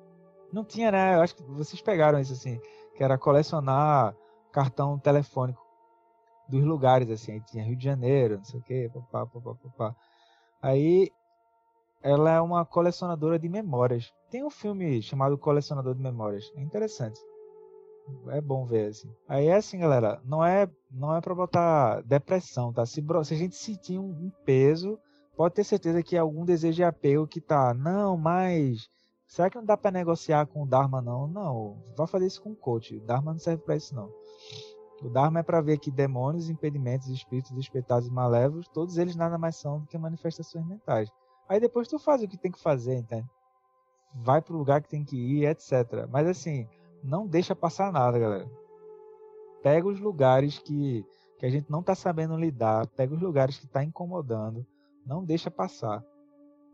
[0.52, 1.14] Não tinha, né?
[1.14, 2.60] Eu acho que vocês pegaram isso assim,
[2.96, 4.14] que era colecionar
[4.52, 5.64] cartão telefônico
[6.48, 7.32] dos lugares, assim.
[7.32, 9.96] Aí tinha Rio de Janeiro, não sei o quê, papá, papá, papá.
[10.62, 11.10] Aí
[12.02, 14.12] ela é uma colecionadora de memórias.
[14.30, 16.50] Tem um filme chamado Colecionador de Memórias.
[16.56, 17.20] É interessante.
[18.28, 19.10] É bom ver assim.
[19.28, 22.86] Aí é assim, galera, não é não é para botar depressão, tá?
[22.86, 24.98] Se, se a gente sentir um, um, peso,
[25.36, 28.88] pode ter certeza que é algum desejo de apego que tá, não, mas
[29.28, 31.28] Será que não dá para negociar com o Dharma não?
[31.28, 32.96] Não, vai fazer isso com o coach.
[32.96, 34.10] O Dharma não serve para isso não.
[35.02, 39.36] O Dharma é para ver que demônios, impedimentos, espíritos espetados e malévolos, todos eles nada
[39.36, 41.12] mais são do que manifestações mentais.
[41.46, 43.28] Aí depois tu faz o que tem que fazer, entende?
[44.14, 46.08] Vai pro lugar que tem que ir, etc.
[46.10, 46.66] Mas assim,
[47.04, 48.50] não deixa passar nada, galera.
[49.62, 51.04] Pega os lugares que,
[51.38, 54.66] que a gente não tá sabendo lidar, pega os lugares que tá incomodando,
[55.04, 56.02] não deixa passar.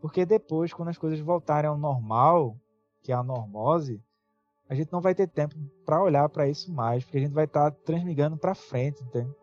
[0.01, 2.55] Porque depois, quando as coisas voltarem ao normal,
[3.01, 4.01] que é a normose,
[4.69, 5.55] a gente não vai ter tempo
[5.85, 9.33] para olhar para isso mais, porque a gente vai estar tá transmigando para frente, entende?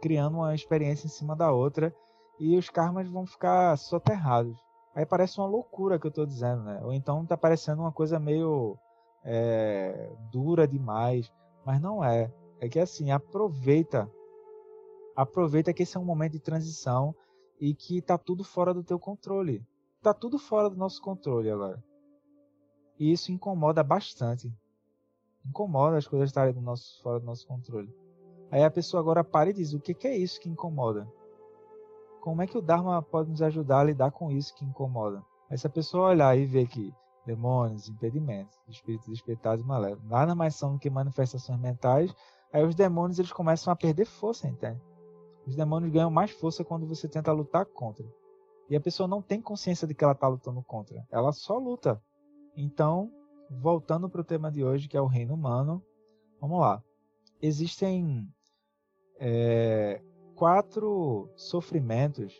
[0.00, 1.94] criando uma experiência em cima da outra
[2.38, 4.56] e os karmas vão ficar soterrados.
[4.94, 6.80] Aí parece uma loucura que eu estou dizendo, né?
[6.82, 8.76] Ou então está parecendo uma coisa meio
[9.24, 11.32] é, dura demais,
[11.64, 12.32] mas não é.
[12.60, 14.10] É que assim, aproveita,
[15.14, 17.14] aproveita que esse é um momento de transição
[17.60, 19.64] e que está tudo fora do teu controle
[20.02, 21.82] tá tudo fora do nosso controle agora.
[22.98, 24.52] E isso incomoda bastante.
[25.46, 27.92] Incomoda as coisas estarem do nosso, fora do nosso controle.
[28.50, 31.06] Aí a pessoa agora para e diz: o que, que é isso que incomoda?
[32.20, 35.22] Como é que o Dharma pode nos ajudar a lidar com isso que incomoda?
[35.48, 36.92] Aí se a pessoa olhar e ver que
[37.24, 42.14] demônios, impedimentos, espíritos espetados e malévolos, nada mais são do que manifestações mentais,
[42.52, 44.80] aí os demônios eles começam a perder força, entende?
[45.46, 48.04] Os demônios ganham mais força quando você tenta lutar contra.
[48.68, 51.06] E a pessoa não tem consciência de que ela está lutando contra.
[51.10, 52.02] Ela só luta.
[52.56, 53.10] Então,
[53.50, 55.82] voltando para o tema de hoje, que é o reino humano,
[56.40, 56.82] vamos lá.
[57.40, 58.28] Existem
[59.18, 60.02] é,
[60.34, 62.32] quatro sofrimentos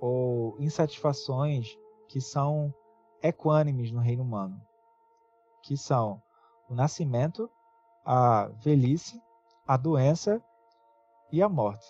[0.00, 1.76] ou insatisfações
[2.08, 2.72] que são
[3.22, 4.60] equânimes no reino humano,
[5.62, 6.22] que são
[6.68, 7.50] o nascimento,
[8.04, 9.20] a velhice,
[9.66, 10.42] a doença
[11.32, 11.86] e a morte.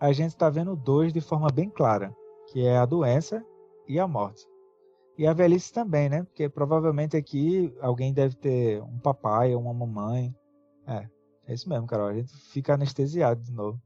[0.00, 2.14] A gente está vendo dois de forma bem clara,
[2.52, 3.44] que é a doença
[3.86, 4.46] e a morte.
[5.16, 6.22] E a velhice também, né?
[6.22, 10.34] Porque provavelmente aqui alguém deve ter um papai ou uma mamãe.
[10.86, 11.08] É,
[11.46, 12.08] é isso mesmo, Carol.
[12.08, 13.80] A gente fica anestesiado de novo.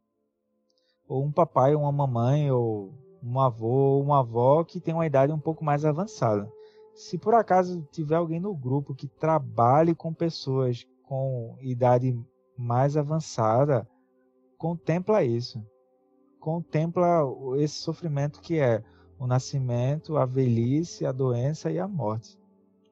[1.08, 5.06] Ou um papai ou uma mamãe, ou um avô ou uma avó que tem uma
[5.06, 6.50] idade um pouco mais avançada.
[6.94, 12.18] Se por acaso tiver alguém no grupo que trabalhe com pessoas com idade
[12.56, 13.88] mais avançada,
[14.58, 15.64] contempla isso.
[16.42, 17.22] Contempla
[17.58, 18.82] esse sofrimento que é
[19.16, 22.36] o nascimento, a velhice, a doença e a morte.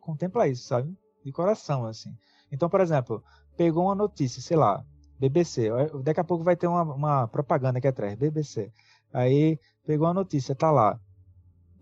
[0.01, 0.97] Contempla isso, sabe?
[1.25, 2.17] De coração, assim.
[2.53, 3.25] Então, por exemplo,
[3.57, 4.87] pegou uma notícia, sei lá,
[5.19, 5.69] BBC.
[6.05, 8.73] Daqui a pouco vai ter uma, uma propaganda aqui atrás, BBC.
[9.13, 11.01] Aí pegou a notícia, tá lá.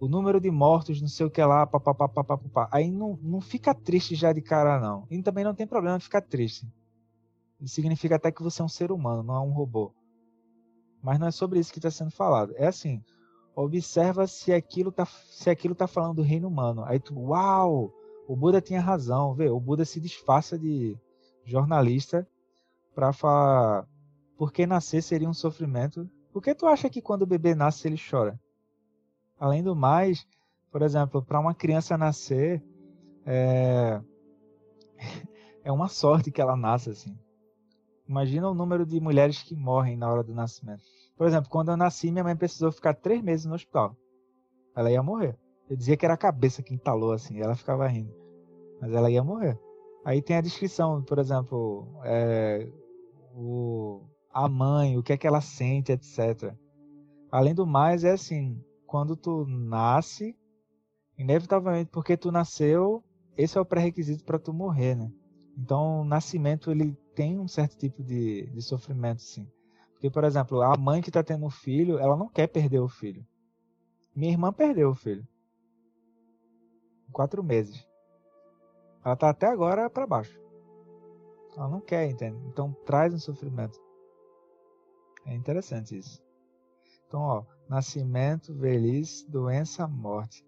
[0.00, 2.66] O número de mortos, não sei o que lá, papapá, papapá.
[2.72, 5.06] Aí não, não fica triste já de cara, não.
[5.10, 6.66] E também não tem problema ficar triste.
[7.66, 9.92] Significa até que você é um ser humano, não é um robô.
[11.02, 12.52] Mas não é sobre isso que está sendo falado.
[12.56, 13.02] É assim,
[13.54, 16.84] observa se aquilo tá, se aquilo tá falando do reino humano.
[16.84, 17.92] Aí tu, uau,
[18.26, 20.96] o Buda tinha razão, vê, o Buda se disfarça de
[21.44, 22.28] jornalista
[22.94, 23.86] para falar
[24.36, 26.08] porque nascer seria um sofrimento.
[26.32, 28.38] Por que tu acha que quando o bebê nasce ele chora?
[29.38, 30.26] Além do mais,
[30.70, 32.62] por exemplo, para uma criança nascer
[33.26, 34.00] é...
[35.64, 37.18] é uma sorte que ela nasça assim.
[38.08, 40.82] Imagina o número de mulheres que morrem na hora do nascimento.
[41.16, 43.94] Por exemplo, quando eu nasci, minha mãe precisou ficar três meses no hospital.
[44.74, 45.36] Ela ia morrer.
[45.68, 48.14] Eu dizia que era a cabeça que entalou assim, ela ficava rindo.
[48.80, 49.58] Mas ela ia morrer.
[50.04, 52.66] Aí tem a descrição, por exemplo, é,
[53.34, 54.00] o,
[54.32, 56.54] a mãe, o que é que ela sente, etc.
[57.30, 60.34] Além do mais, é assim, quando tu nasce,
[61.18, 63.04] inevitavelmente, porque tu nasceu,
[63.36, 65.12] esse é o pré-requisito para tu morrer, né?
[65.58, 69.50] Então, o nascimento, ele tem um certo tipo de, de sofrimento, sim.
[69.90, 72.88] Porque, por exemplo, a mãe que está tendo um filho, ela não quer perder o
[72.88, 73.26] filho.
[74.14, 75.26] Minha irmã perdeu o filho.
[77.10, 77.84] Quatro meses.
[79.04, 80.40] Ela está até agora para baixo.
[81.56, 82.40] Ela não quer, entende?
[82.46, 83.80] Então traz um sofrimento.
[85.26, 86.22] É interessante isso.
[87.06, 90.46] Então, ó, nascimento, velhice, doença, morte.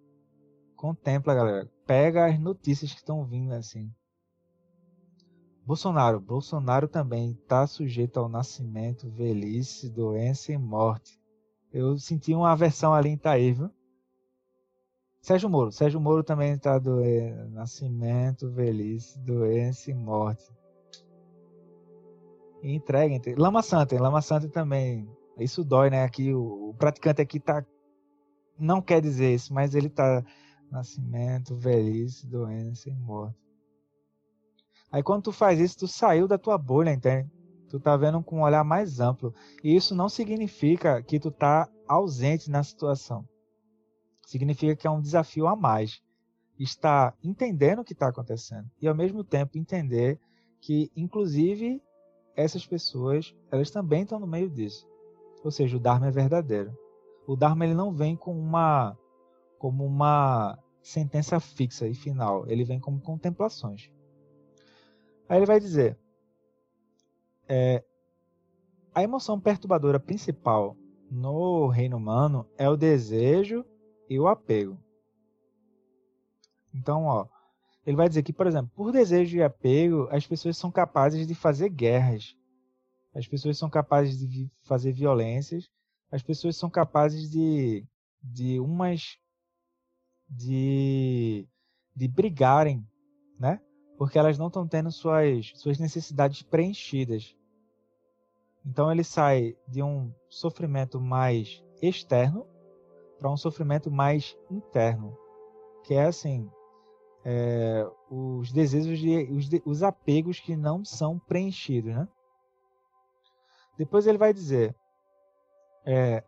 [0.76, 1.70] Contempla, galera.
[1.84, 3.92] Pega as notícias que estão vindo assim.
[5.64, 6.20] Bolsonaro.
[6.20, 11.20] Bolsonaro também está sujeito ao nascimento, velhice, doença e morte.
[11.72, 13.70] Eu senti uma aversão ali em Itaí, viu?
[15.20, 15.70] Sérgio Moro.
[15.70, 17.00] Sérgio Moro também está do
[17.50, 20.44] nascimento, velhice, doença e morte.
[22.62, 23.20] E entrega.
[23.36, 25.08] Lama Santa, Lama Santa também.
[25.38, 26.02] Isso dói, né?
[26.04, 27.64] Aqui o, o praticante aqui tá
[28.58, 30.22] não quer dizer isso, mas ele tá
[30.70, 33.38] nascimento, velhice, doença e morte.
[34.90, 37.30] Aí quando tu faz isso, tu saiu da tua bolha, entende?
[37.68, 39.32] Tu tá vendo com um olhar mais amplo.
[39.62, 43.24] E isso não significa que tu tá ausente na situação.
[44.26, 46.02] Significa que é um desafio a mais.
[46.58, 50.18] Estar entendendo o que está acontecendo e ao mesmo tempo entender
[50.60, 51.80] que, inclusive,
[52.36, 54.86] essas pessoas, elas também estão no meio disso.
[55.42, 56.76] Ou seja, o Dharma é verdadeiro.
[57.26, 58.96] O Dharma ele não vem com uma
[59.58, 62.46] como uma sentença fixa e final.
[62.48, 63.90] Ele vem como contemplações.
[65.30, 65.96] Aí ele vai dizer:
[67.48, 67.84] é,
[68.92, 70.76] a emoção perturbadora principal
[71.08, 73.64] no reino humano é o desejo
[74.08, 74.76] e o apego.
[76.74, 77.28] Então, ó,
[77.86, 81.34] ele vai dizer que, por exemplo, por desejo e apego, as pessoas são capazes de
[81.36, 82.36] fazer guerras.
[83.14, 85.70] As pessoas são capazes de fazer violências.
[86.10, 87.86] As pessoas são capazes de,
[88.20, 89.16] de umas
[90.28, 91.46] de,
[91.94, 92.84] de brigarem,
[93.38, 93.60] né?
[94.00, 97.36] Porque elas não estão tendo suas, suas necessidades preenchidas.
[98.64, 102.46] Então ele sai de um sofrimento mais externo
[103.18, 105.14] para um sofrimento mais interno,
[105.84, 106.50] que é assim
[107.26, 112.08] é, os desejos de os, os apegos que não são preenchidos, né?
[113.76, 114.74] Depois ele vai dizer
[115.84, 116.24] é,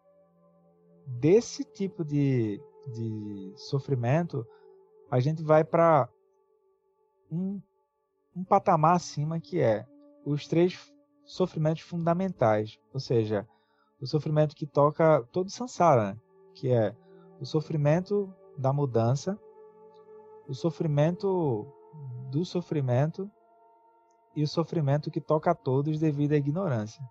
[1.06, 4.46] desse tipo de, de sofrimento
[5.10, 6.06] a gente vai para
[7.32, 7.60] um,
[8.36, 9.86] um patamar acima que é
[10.24, 10.92] os três
[11.24, 13.48] sofrimentos fundamentais, ou seja,
[14.00, 15.48] o sofrimento que toca todo
[16.04, 16.16] né?
[16.54, 16.94] que é
[17.40, 19.38] o sofrimento da mudança,
[20.46, 21.66] o sofrimento
[22.30, 23.30] do sofrimento
[24.34, 27.02] e o sofrimento que toca a todos devido à ignorância.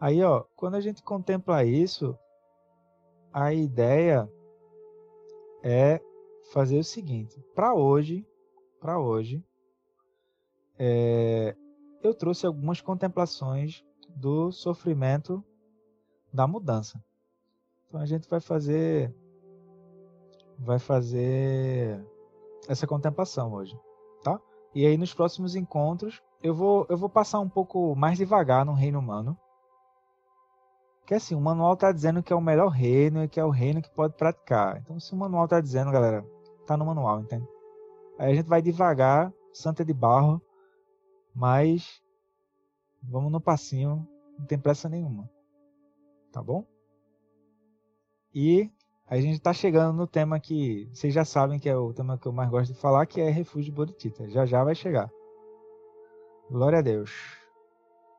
[0.00, 2.18] Aí, ó, quando a gente contempla isso,
[3.32, 4.30] a ideia
[5.62, 6.00] é
[6.52, 8.26] fazer o seguinte: para hoje,
[8.80, 9.44] para hoje,
[10.78, 11.54] é,
[12.02, 15.44] eu trouxe algumas contemplações do sofrimento
[16.32, 17.02] da mudança.
[17.88, 19.14] Então a gente vai fazer
[20.58, 22.04] vai fazer
[22.68, 23.78] essa contemplação hoje,
[24.22, 24.38] tá?
[24.74, 28.72] E aí nos próximos encontros eu vou eu vou passar um pouco mais devagar no
[28.72, 29.36] reino humano.
[31.06, 33.50] Que assim, o manual está dizendo que é o melhor reino e que é o
[33.50, 34.78] reino que pode praticar.
[34.78, 36.24] Então se o manual está dizendo, galera,
[36.70, 37.48] tá no manual, entende?
[38.16, 40.40] Aí a gente vai devagar, santa de barro,
[41.34, 42.00] mas
[43.02, 44.06] vamos no passinho,
[44.38, 45.28] não tem pressa nenhuma.
[46.30, 46.64] Tá bom?
[48.32, 48.70] E
[49.04, 52.26] a gente está chegando no tema que vocês já sabem que é o tema que
[52.26, 54.30] eu mais gosto de falar, que é refúgio Bodhicitta.
[54.30, 55.10] Já já vai chegar.
[56.48, 57.10] Glória a Deus.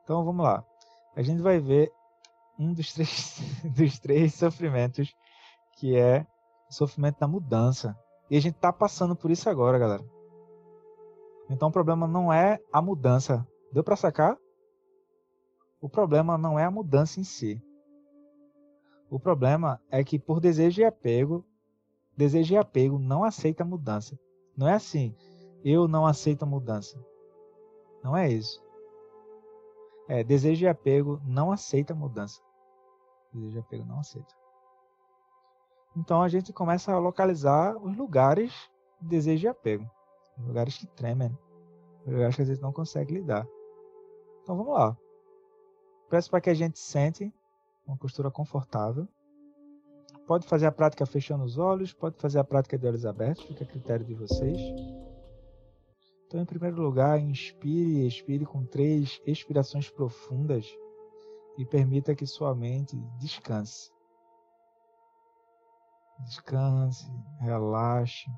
[0.03, 0.65] Então vamos lá.
[1.15, 1.89] A gente vai ver
[2.59, 5.15] um dos três, dos três sofrimentos,
[5.77, 6.27] que é
[6.69, 7.97] o sofrimento da mudança.
[8.31, 10.05] E a gente está passando por isso agora, galera.
[11.49, 13.45] Então o problema não é a mudança.
[13.73, 14.37] Deu para sacar?
[15.81, 17.61] O problema não é a mudança em si.
[19.09, 21.45] O problema é que por desejo e apego,
[22.15, 24.17] desejo e apego não aceita mudança.
[24.55, 25.13] Não é assim,
[25.61, 26.97] eu não aceito a mudança.
[28.01, 28.63] Não é isso.
[30.07, 32.41] É, desejo e apego não aceita mudança.
[33.33, 34.40] Desejo e apego não aceita.
[35.95, 38.53] Então a gente começa a localizar os lugares
[39.01, 39.89] de desejo e apego.
[40.37, 41.37] Os lugares que tremem.
[42.05, 43.45] Os lugares que às vezes não consegue lidar.
[44.43, 44.97] Então vamos lá.
[46.09, 47.33] Peço para que a gente sente
[47.85, 49.07] uma postura confortável.
[50.27, 53.63] Pode fazer a prática fechando os olhos, pode fazer a prática de olhos abertos, fica
[53.63, 54.57] a critério de vocês.
[56.27, 60.65] Então, em primeiro lugar, inspire e expire com três expirações profundas
[61.57, 63.91] e permita que sua mente descanse.
[66.25, 67.05] Descanse,
[67.39, 68.29] relaxe.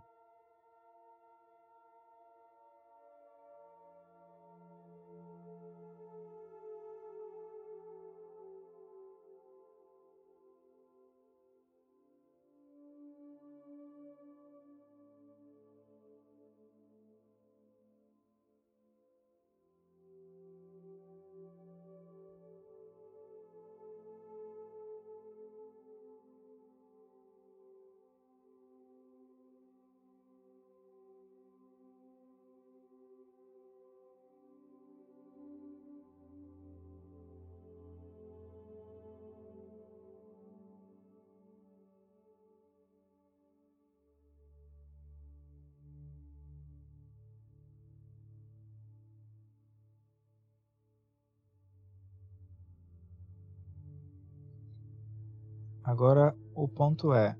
[55.94, 57.38] Agora, o ponto é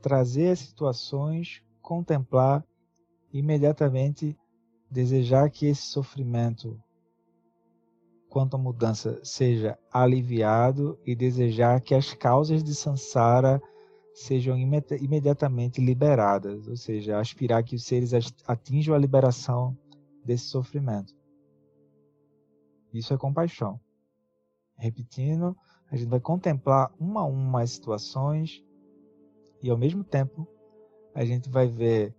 [0.00, 2.64] trazer as situações, contemplar,
[3.32, 4.38] imediatamente
[4.88, 6.80] desejar que esse sofrimento
[8.28, 13.60] quanto à mudança seja aliviado e desejar que as causas de Sansara
[14.14, 18.12] sejam imediatamente liberadas, ou seja, aspirar que os seres
[18.46, 19.76] atinjam a liberação
[20.24, 21.12] desse sofrimento.
[22.94, 23.80] Isso é compaixão.
[24.78, 25.56] Repetindo,
[25.92, 28.64] a gente vai contemplar uma a uma as situações
[29.62, 30.48] e ao mesmo tempo
[31.14, 32.14] a gente vai ver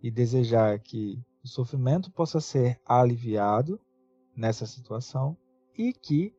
[0.00, 3.80] e desejar que o sofrimento possa ser aliviado
[4.36, 5.36] nessa situação
[5.76, 6.32] e que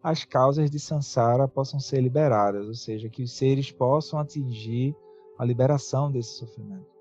[0.00, 4.94] as causas de Sansara possam ser liberadas, ou seja, que os seres possam atingir
[5.36, 6.97] a liberação desse sofrimento.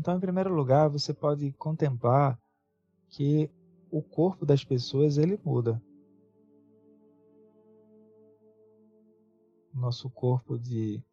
[0.00, 2.40] Então, em primeiro lugar, você pode contemplar
[3.10, 3.50] que
[3.90, 5.78] o corpo das pessoas ele muda.
[9.74, 11.04] Nosso corpo de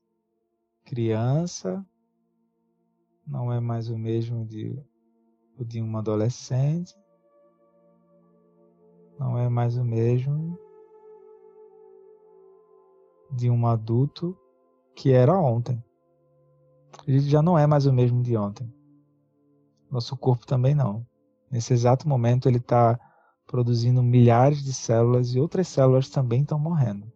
[0.85, 1.85] criança
[3.27, 4.81] não é mais o mesmo de
[5.59, 6.95] o de um adolescente,
[9.19, 10.57] não é mais o mesmo
[13.33, 14.37] de um adulto
[14.95, 15.83] que era ontem.
[17.05, 18.76] Ele já não é mais o mesmo de ontem.
[19.89, 21.05] Nosso corpo também não.
[21.49, 22.99] Nesse exato momento, ele está
[23.45, 27.11] produzindo milhares de células e outras células também estão morrendo.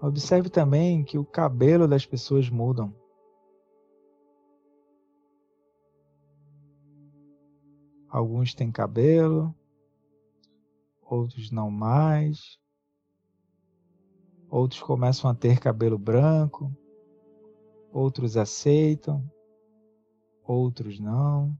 [0.00, 3.03] Observe também que o cabelo das pessoas mudam.
[8.14, 9.52] Alguns têm cabelo,
[11.02, 12.60] outros não mais.
[14.48, 16.72] Outros começam a ter cabelo branco,
[17.92, 19.28] outros aceitam,
[20.46, 21.58] outros não.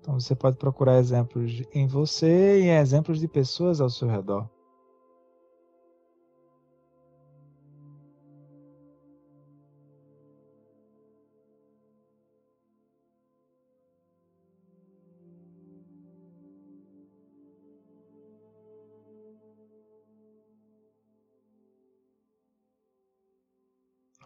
[0.00, 4.59] Então você pode procurar exemplos em você e em exemplos de pessoas ao seu redor.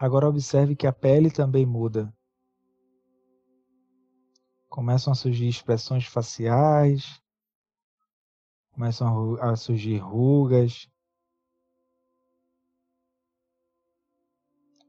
[0.05, 2.15] Agora observe que a pele também muda.
[4.69, 7.23] Começam a surgir expressões faciais,
[8.73, 10.91] começam a surgir rugas,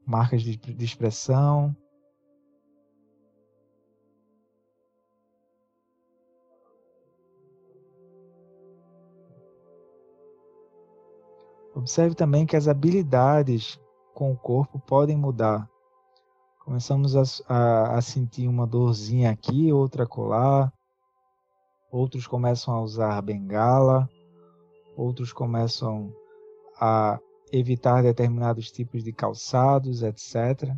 [0.04, 1.74] marcas de, de expressão.
[11.74, 13.80] Observe também que as habilidades
[14.16, 15.68] com o corpo podem mudar.
[16.64, 17.22] Começamos a,
[17.54, 20.72] a, a sentir uma dorzinha aqui, outra colar.
[21.92, 24.08] Outros começam a usar bengala.
[24.96, 26.10] Outros começam
[26.80, 27.20] a
[27.52, 30.74] evitar determinados tipos de calçados, etc.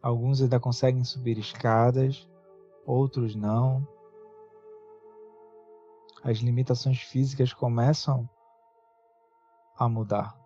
[0.00, 2.28] Alguns ainda conseguem subir escadas,
[2.86, 3.97] outros não
[6.22, 8.28] as limitações físicas começam
[9.76, 10.36] a mudar.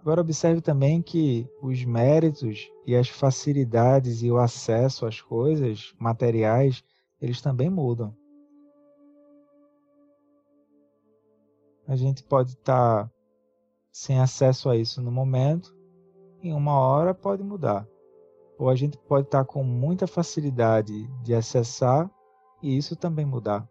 [0.00, 6.82] Agora observe também que os méritos e as facilidades e o acesso às coisas materiais,
[7.20, 8.12] eles também mudam.
[11.86, 13.08] A gente pode estar
[13.92, 15.72] sem acesso a isso no momento,
[16.42, 17.86] em uma hora pode mudar
[18.62, 22.08] ou a gente pode estar com muita facilidade de acessar
[22.62, 23.68] e isso também mudar.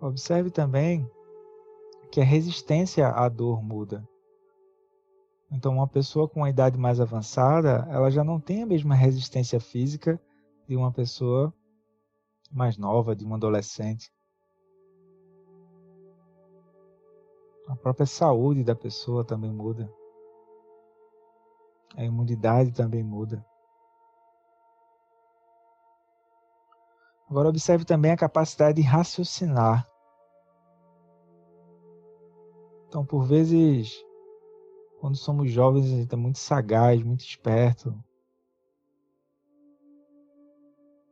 [0.00, 1.08] Observe também
[2.10, 4.04] que a resistência à dor muda.
[5.52, 9.60] Então, uma pessoa com uma idade mais avançada, ela já não tem a mesma resistência
[9.60, 10.20] física
[10.66, 11.54] de uma pessoa
[12.50, 14.13] mais nova, de um adolescente.
[17.66, 19.90] A própria saúde da pessoa também muda.
[21.96, 23.44] A imunidade também muda.
[27.28, 29.88] Agora observe também a capacidade de raciocinar.
[32.86, 34.04] Então, por vezes,
[35.00, 37.98] quando somos jovens, a gente é muito sagaz, muito esperto,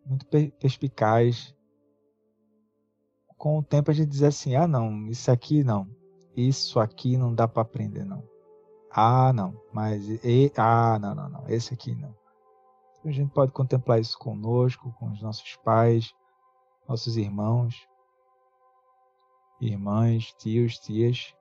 [0.04, 1.56] muito perspicaz.
[3.38, 6.01] Com o tempo a gente diz assim: ah, não, isso aqui não
[6.36, 8.22] isso aqui não dá para aprender, não.
[8.90, 12.14] Ah, não, mas e, ah, não, não, não, esse aqui não.
[13.04, 16.14] A gente pode contemplar isso conosco, com os nossos pais,
[16.88, 17.88] nossos irmãos,
[19.60, 21.34] irmãs, tios, tias.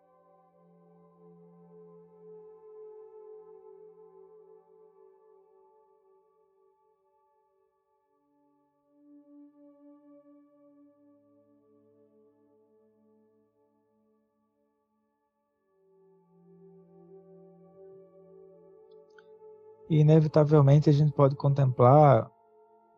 [19.92, 22.32] E inevitavelmente a gente pode contemplar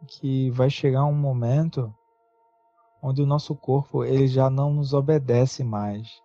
[0.05, 1.91] que vai chegar um momento
[3.01, 6.21] onde o nosso corpo ele já não nos obedece mais.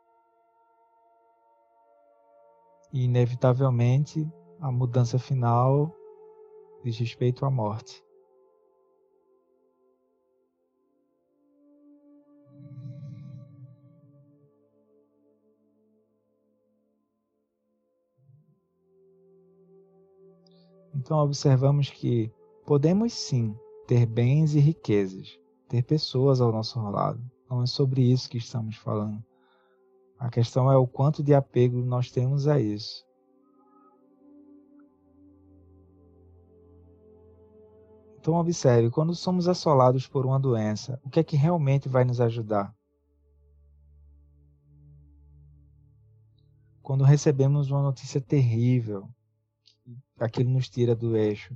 [2.93, 5.91] E inevitavelmente a mudança final
[6.85, 8.05] diz respeito à morte.
[20.99, 22.29] Então observamos que
[22.67, 25.39] podemos sim ter bens e riquezas,
[25.69, 27.23] ter pessoas ao nosso lado.
[27.49, 29.25] Não é sobre isso que estamos falando.
[30.19, 33.07] A questão é o quanto de apego nós temos a isso.
[38.19, 42.21] Então observe, quando somos assolados por uma doença, o que é que realmente vai nos
[42.21, 42.75] ajudar?
[46.83, 49.09] Quando recebemos uma notícia terrível,
[50.19, 51.55] aquilo nos tira do eixo?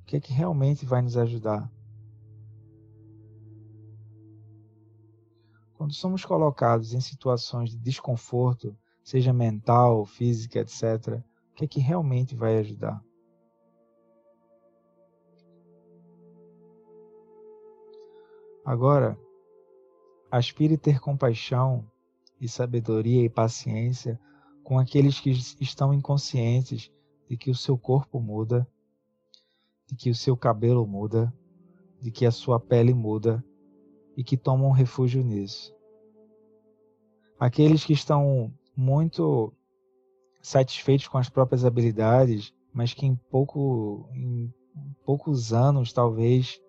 [0.00, 1.70] O que é que realmente vai nos ajudar?
[5.74, 11.20] Quando somos colocados em situações de desconforto, seja mental, física, etc.,
[11.50, 13.02] o que é que realmente vai ajudar?
[18.64, 19.18] Agora,
[20.30, 21.84] aspire ter compaixão
[22.40, 24.20] e sabedoria e paciência
[24.62, 25.30] com aqueles que
[25.60, 26.90] estão inconscientes
[27.32, 28.68] de que o seu corpo muda,
[29.86, 31.32] de que o seu cabelo muda,
[31.98, 33.42] de que a sua pele muda
[34.14, 35.74] e que tomam refúgio nisso.
[37.40, 39.50] Aqueles que estão muito
[40.42, 44.52] satisfeitos com as próprias habilidades, mas que em, pouco, em
[45.02, 46.60] poucos anos talvez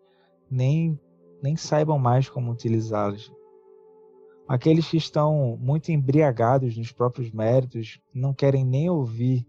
[0.49, 0.97] nem,
[1.41, 3.30] nem saibam mais como utilizá-las.
[4.47, 9.45] Aqueles que estão muito embriagados nos próprios méritos, não querem nem ouvir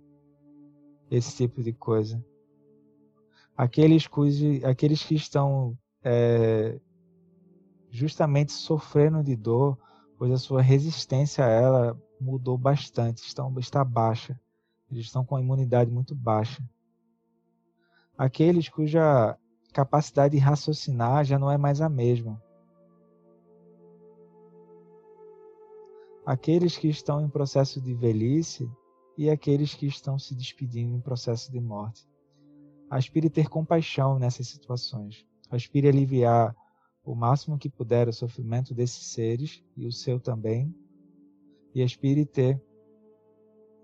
[1.17, 2.25] esse tipo de coisa.
[3.57, 6.81] Aqueles, cujo, aqueles que estão é,
[7.91, 9.79] justamente sofrendo de dor,
[10.19, 14.39] pois a sua resistência a ela mudou bastante, estão, está baixa.
[14.91, 16.62] Eles estão com a imunidade muito baixa.
[18.17, 19.37] Aqueles cuja
[19.73, 22.41] capacidade de raciocinar já não é mais a mesma.
[26.25, 28.71] Aqueles que estão em processo de velhice
[29.17, 32.09] e aqueles que estão se despedindo em processo de morte.
[32.91, 35.27] Aspire ter compaixão nessas situações.
[35.51, 36.55] Aspire aliviar
[37.05, 40.75] o máximo que puder o sofrimento desses seres e o seu também.
[41.75, 42.61] E aspire ter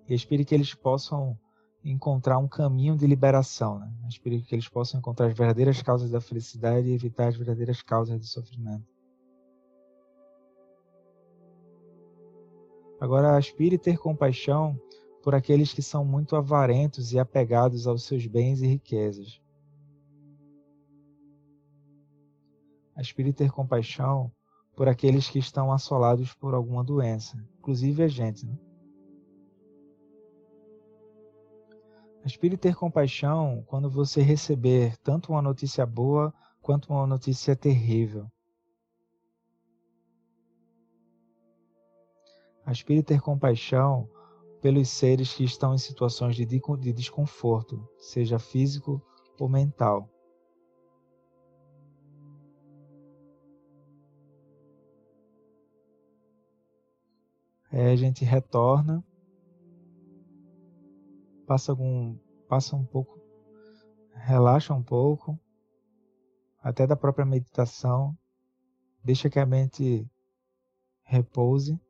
[0.09, 1.39] e aspire que eles possam
[1.85, 3.91] encontrar um caminho de liberação, né?
[4.07, 8.18] Aspire que eles possam encontrar as verdadeiras causas da felicidade e evitar as verdadeiras causas
[8.18, 8.87] do sofrimento.
[13.01, 14.78] Agora aspire ter compaixão
[15.22, 19.40] por aqueles que são muito avarentos e apegados aos seus bens e riquezas.
[22.94, 24.30] Aspire ter compaixão
[24.74, 28.46] por aqueles que estão assolados por alguma doença, inclusive a gente.
[28.46, 28.56] Né?
[32.60, 38.30] Ter compaixão quando você receber tanto uma notícia boa quanto uma notícia terrível.
[42.64, 44.08] Aspire ter compaixão
[44.61, 49.02] pelos seres que estão em situações de, de desconforto, seja físico
[49.38, 50.08] ou mental.
[57.72, 59.04] É, a gente retorna,
[61.46, 63.20] passa algum, passa um pouco,
[64.12, 65.38] relaxa um pouco,
[66.61, 68.16] até da própria meditação,
[69.04, 70.06] deixa que a mente
[71.04, 71.80] repouse.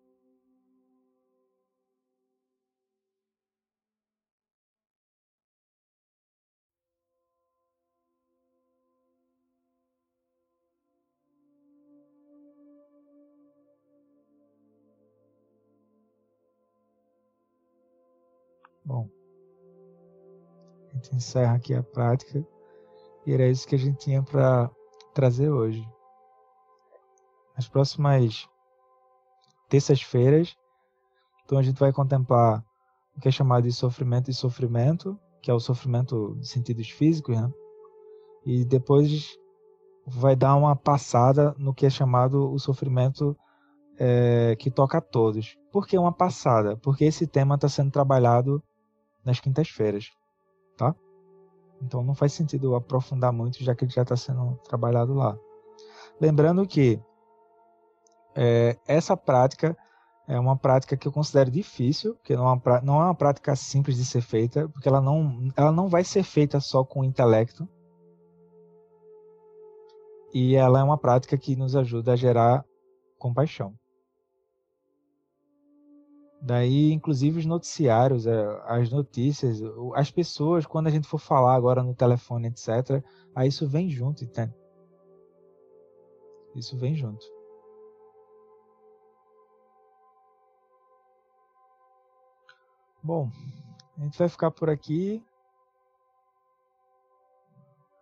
[21.11, 22.47] Gente encerra aqui a prática
[23.27, 24.71] e era isso que a gente tinha para
[25.13, 25.87] trazer hoje.
[27.55, 28.49] Nas próximas
[29.69, 30.57] terças-feiras,
[31.45, 32.65] então a gente vai contemplar
[33.17, 37.37] o que é chamado de sofrimento e sofrimento, que é o sofrimento de sentidos físicos,
[37.37, 37.51] né?
[38.45, 39.37] E depois
[40.07, 43.37] vai dar uma passada no que é chamado o sofrimento
[43.99, 45.59] é, que toca a todos.
[45.71, 46.77] Por que uma passada?
[46.79, 48.63] Porque esse tema está sendo trabalhado
[49.23, 50.11] nas quintas-feiras,
[50.81, 50.95] tá?
[51.83, 55.39] Então não faz sentido aprofundar muito, já que ele já está sendo trabalhado lá.
[56.19, 57.01] Lembrando que
[58.35, 59.77] é, essa prática
[60.27, 63.55] é uma prática que eu considero difícil, que não é, uma, não é uma prática
[63.57, 67.05] simples de ser feita, porque ela não, ela não vai ser feita só com o
[67.05, 67.69] intelecto.
[70.33, 72.65] E ela é uma prática que nos ajuda a gerar
[73.19, 73.75] compaixão.
[76.43, 79.61] Daí, inclusive, os noticiários, é, as notícias,
[79.95, 84.25] as pessoas, quando a gente for falar agora no telefone, etc., aí isso vem junto,
[84.25, 84.55] entende?
[86.55, 87.25] Isso vem junto.
[93.03, 93.31] Bom,
[93.99, 95.23] a gente vai ficar por aqui.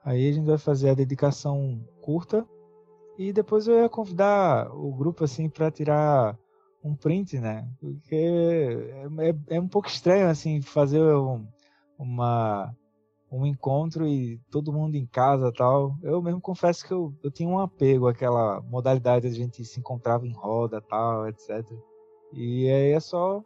[0.04, 2.46] Aí a gente vai fazer a dedicação curta
[3.18, 6.38] e depois eu ia convidar o grupo assim para tirar
[6.82, 7.68] um print, né?
[7.80, 11.46] Porque é, é, é um pouco estranho assim fazer um,
[11.98, 12.74] uma
[13.30, 15.96] um encontro e todo mundo em casa tal.
[16.02, 19.78] Eu mesmo confesso que eu, eu tinha um apego àquela modalidade de a gente se
[19.78, 21.64] encontrava em roda tal, etc.
[22.32, 23.42] E aí é só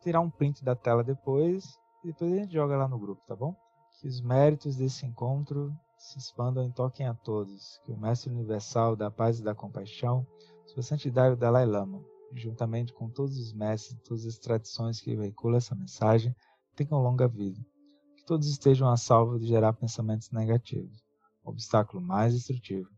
[0.00, 3.36] tirar um print da tela depois e depois a gente joga lá no grupo, tá
[3.36, 3.54] bom?
[4.00, 7.80] Que os méritos desse encontro se expandam e toquem a todos.
[7.84, 10.26] Que o Mestre Universal da Paz e da Compaixão,
[10.66, 12.00] Sua Santidade o Dalai Lama,
[12.34, 16.34] juntamente com todos os mestres todas as tradições que veiculam essa mensagem,
[16.74, 17.58] tenham longa vida.
[18.16, 21.02] Que todos estejam a salvo de gerar pensamentos negativos,
[21.44, 22.88] obstáculo mais destrutivo.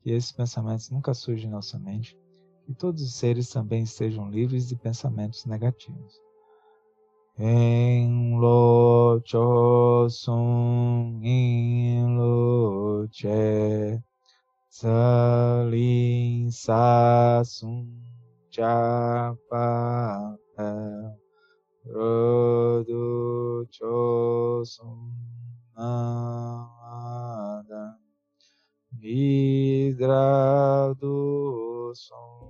[0.00, 2.18] Que esses pensamentos nunca surjam em nossa mente.
[2.66, 6.20] Que todos os seres também estejam livres de pensamentos negativos.
[7.38, 14.02] En lo cho sung in lo che
[14.68, 18.11] sa lin sa sung
[18.52, 19.66] japa
[21.84, 25.10] Rodo chosum
[25.74, 26.64] namada
[29.00, 29.98] vidradu
[31.96, 32.46] som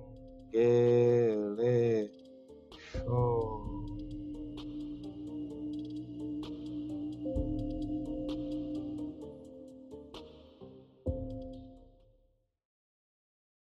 [0.53, 2.09] gele
[2.77, 3.72] show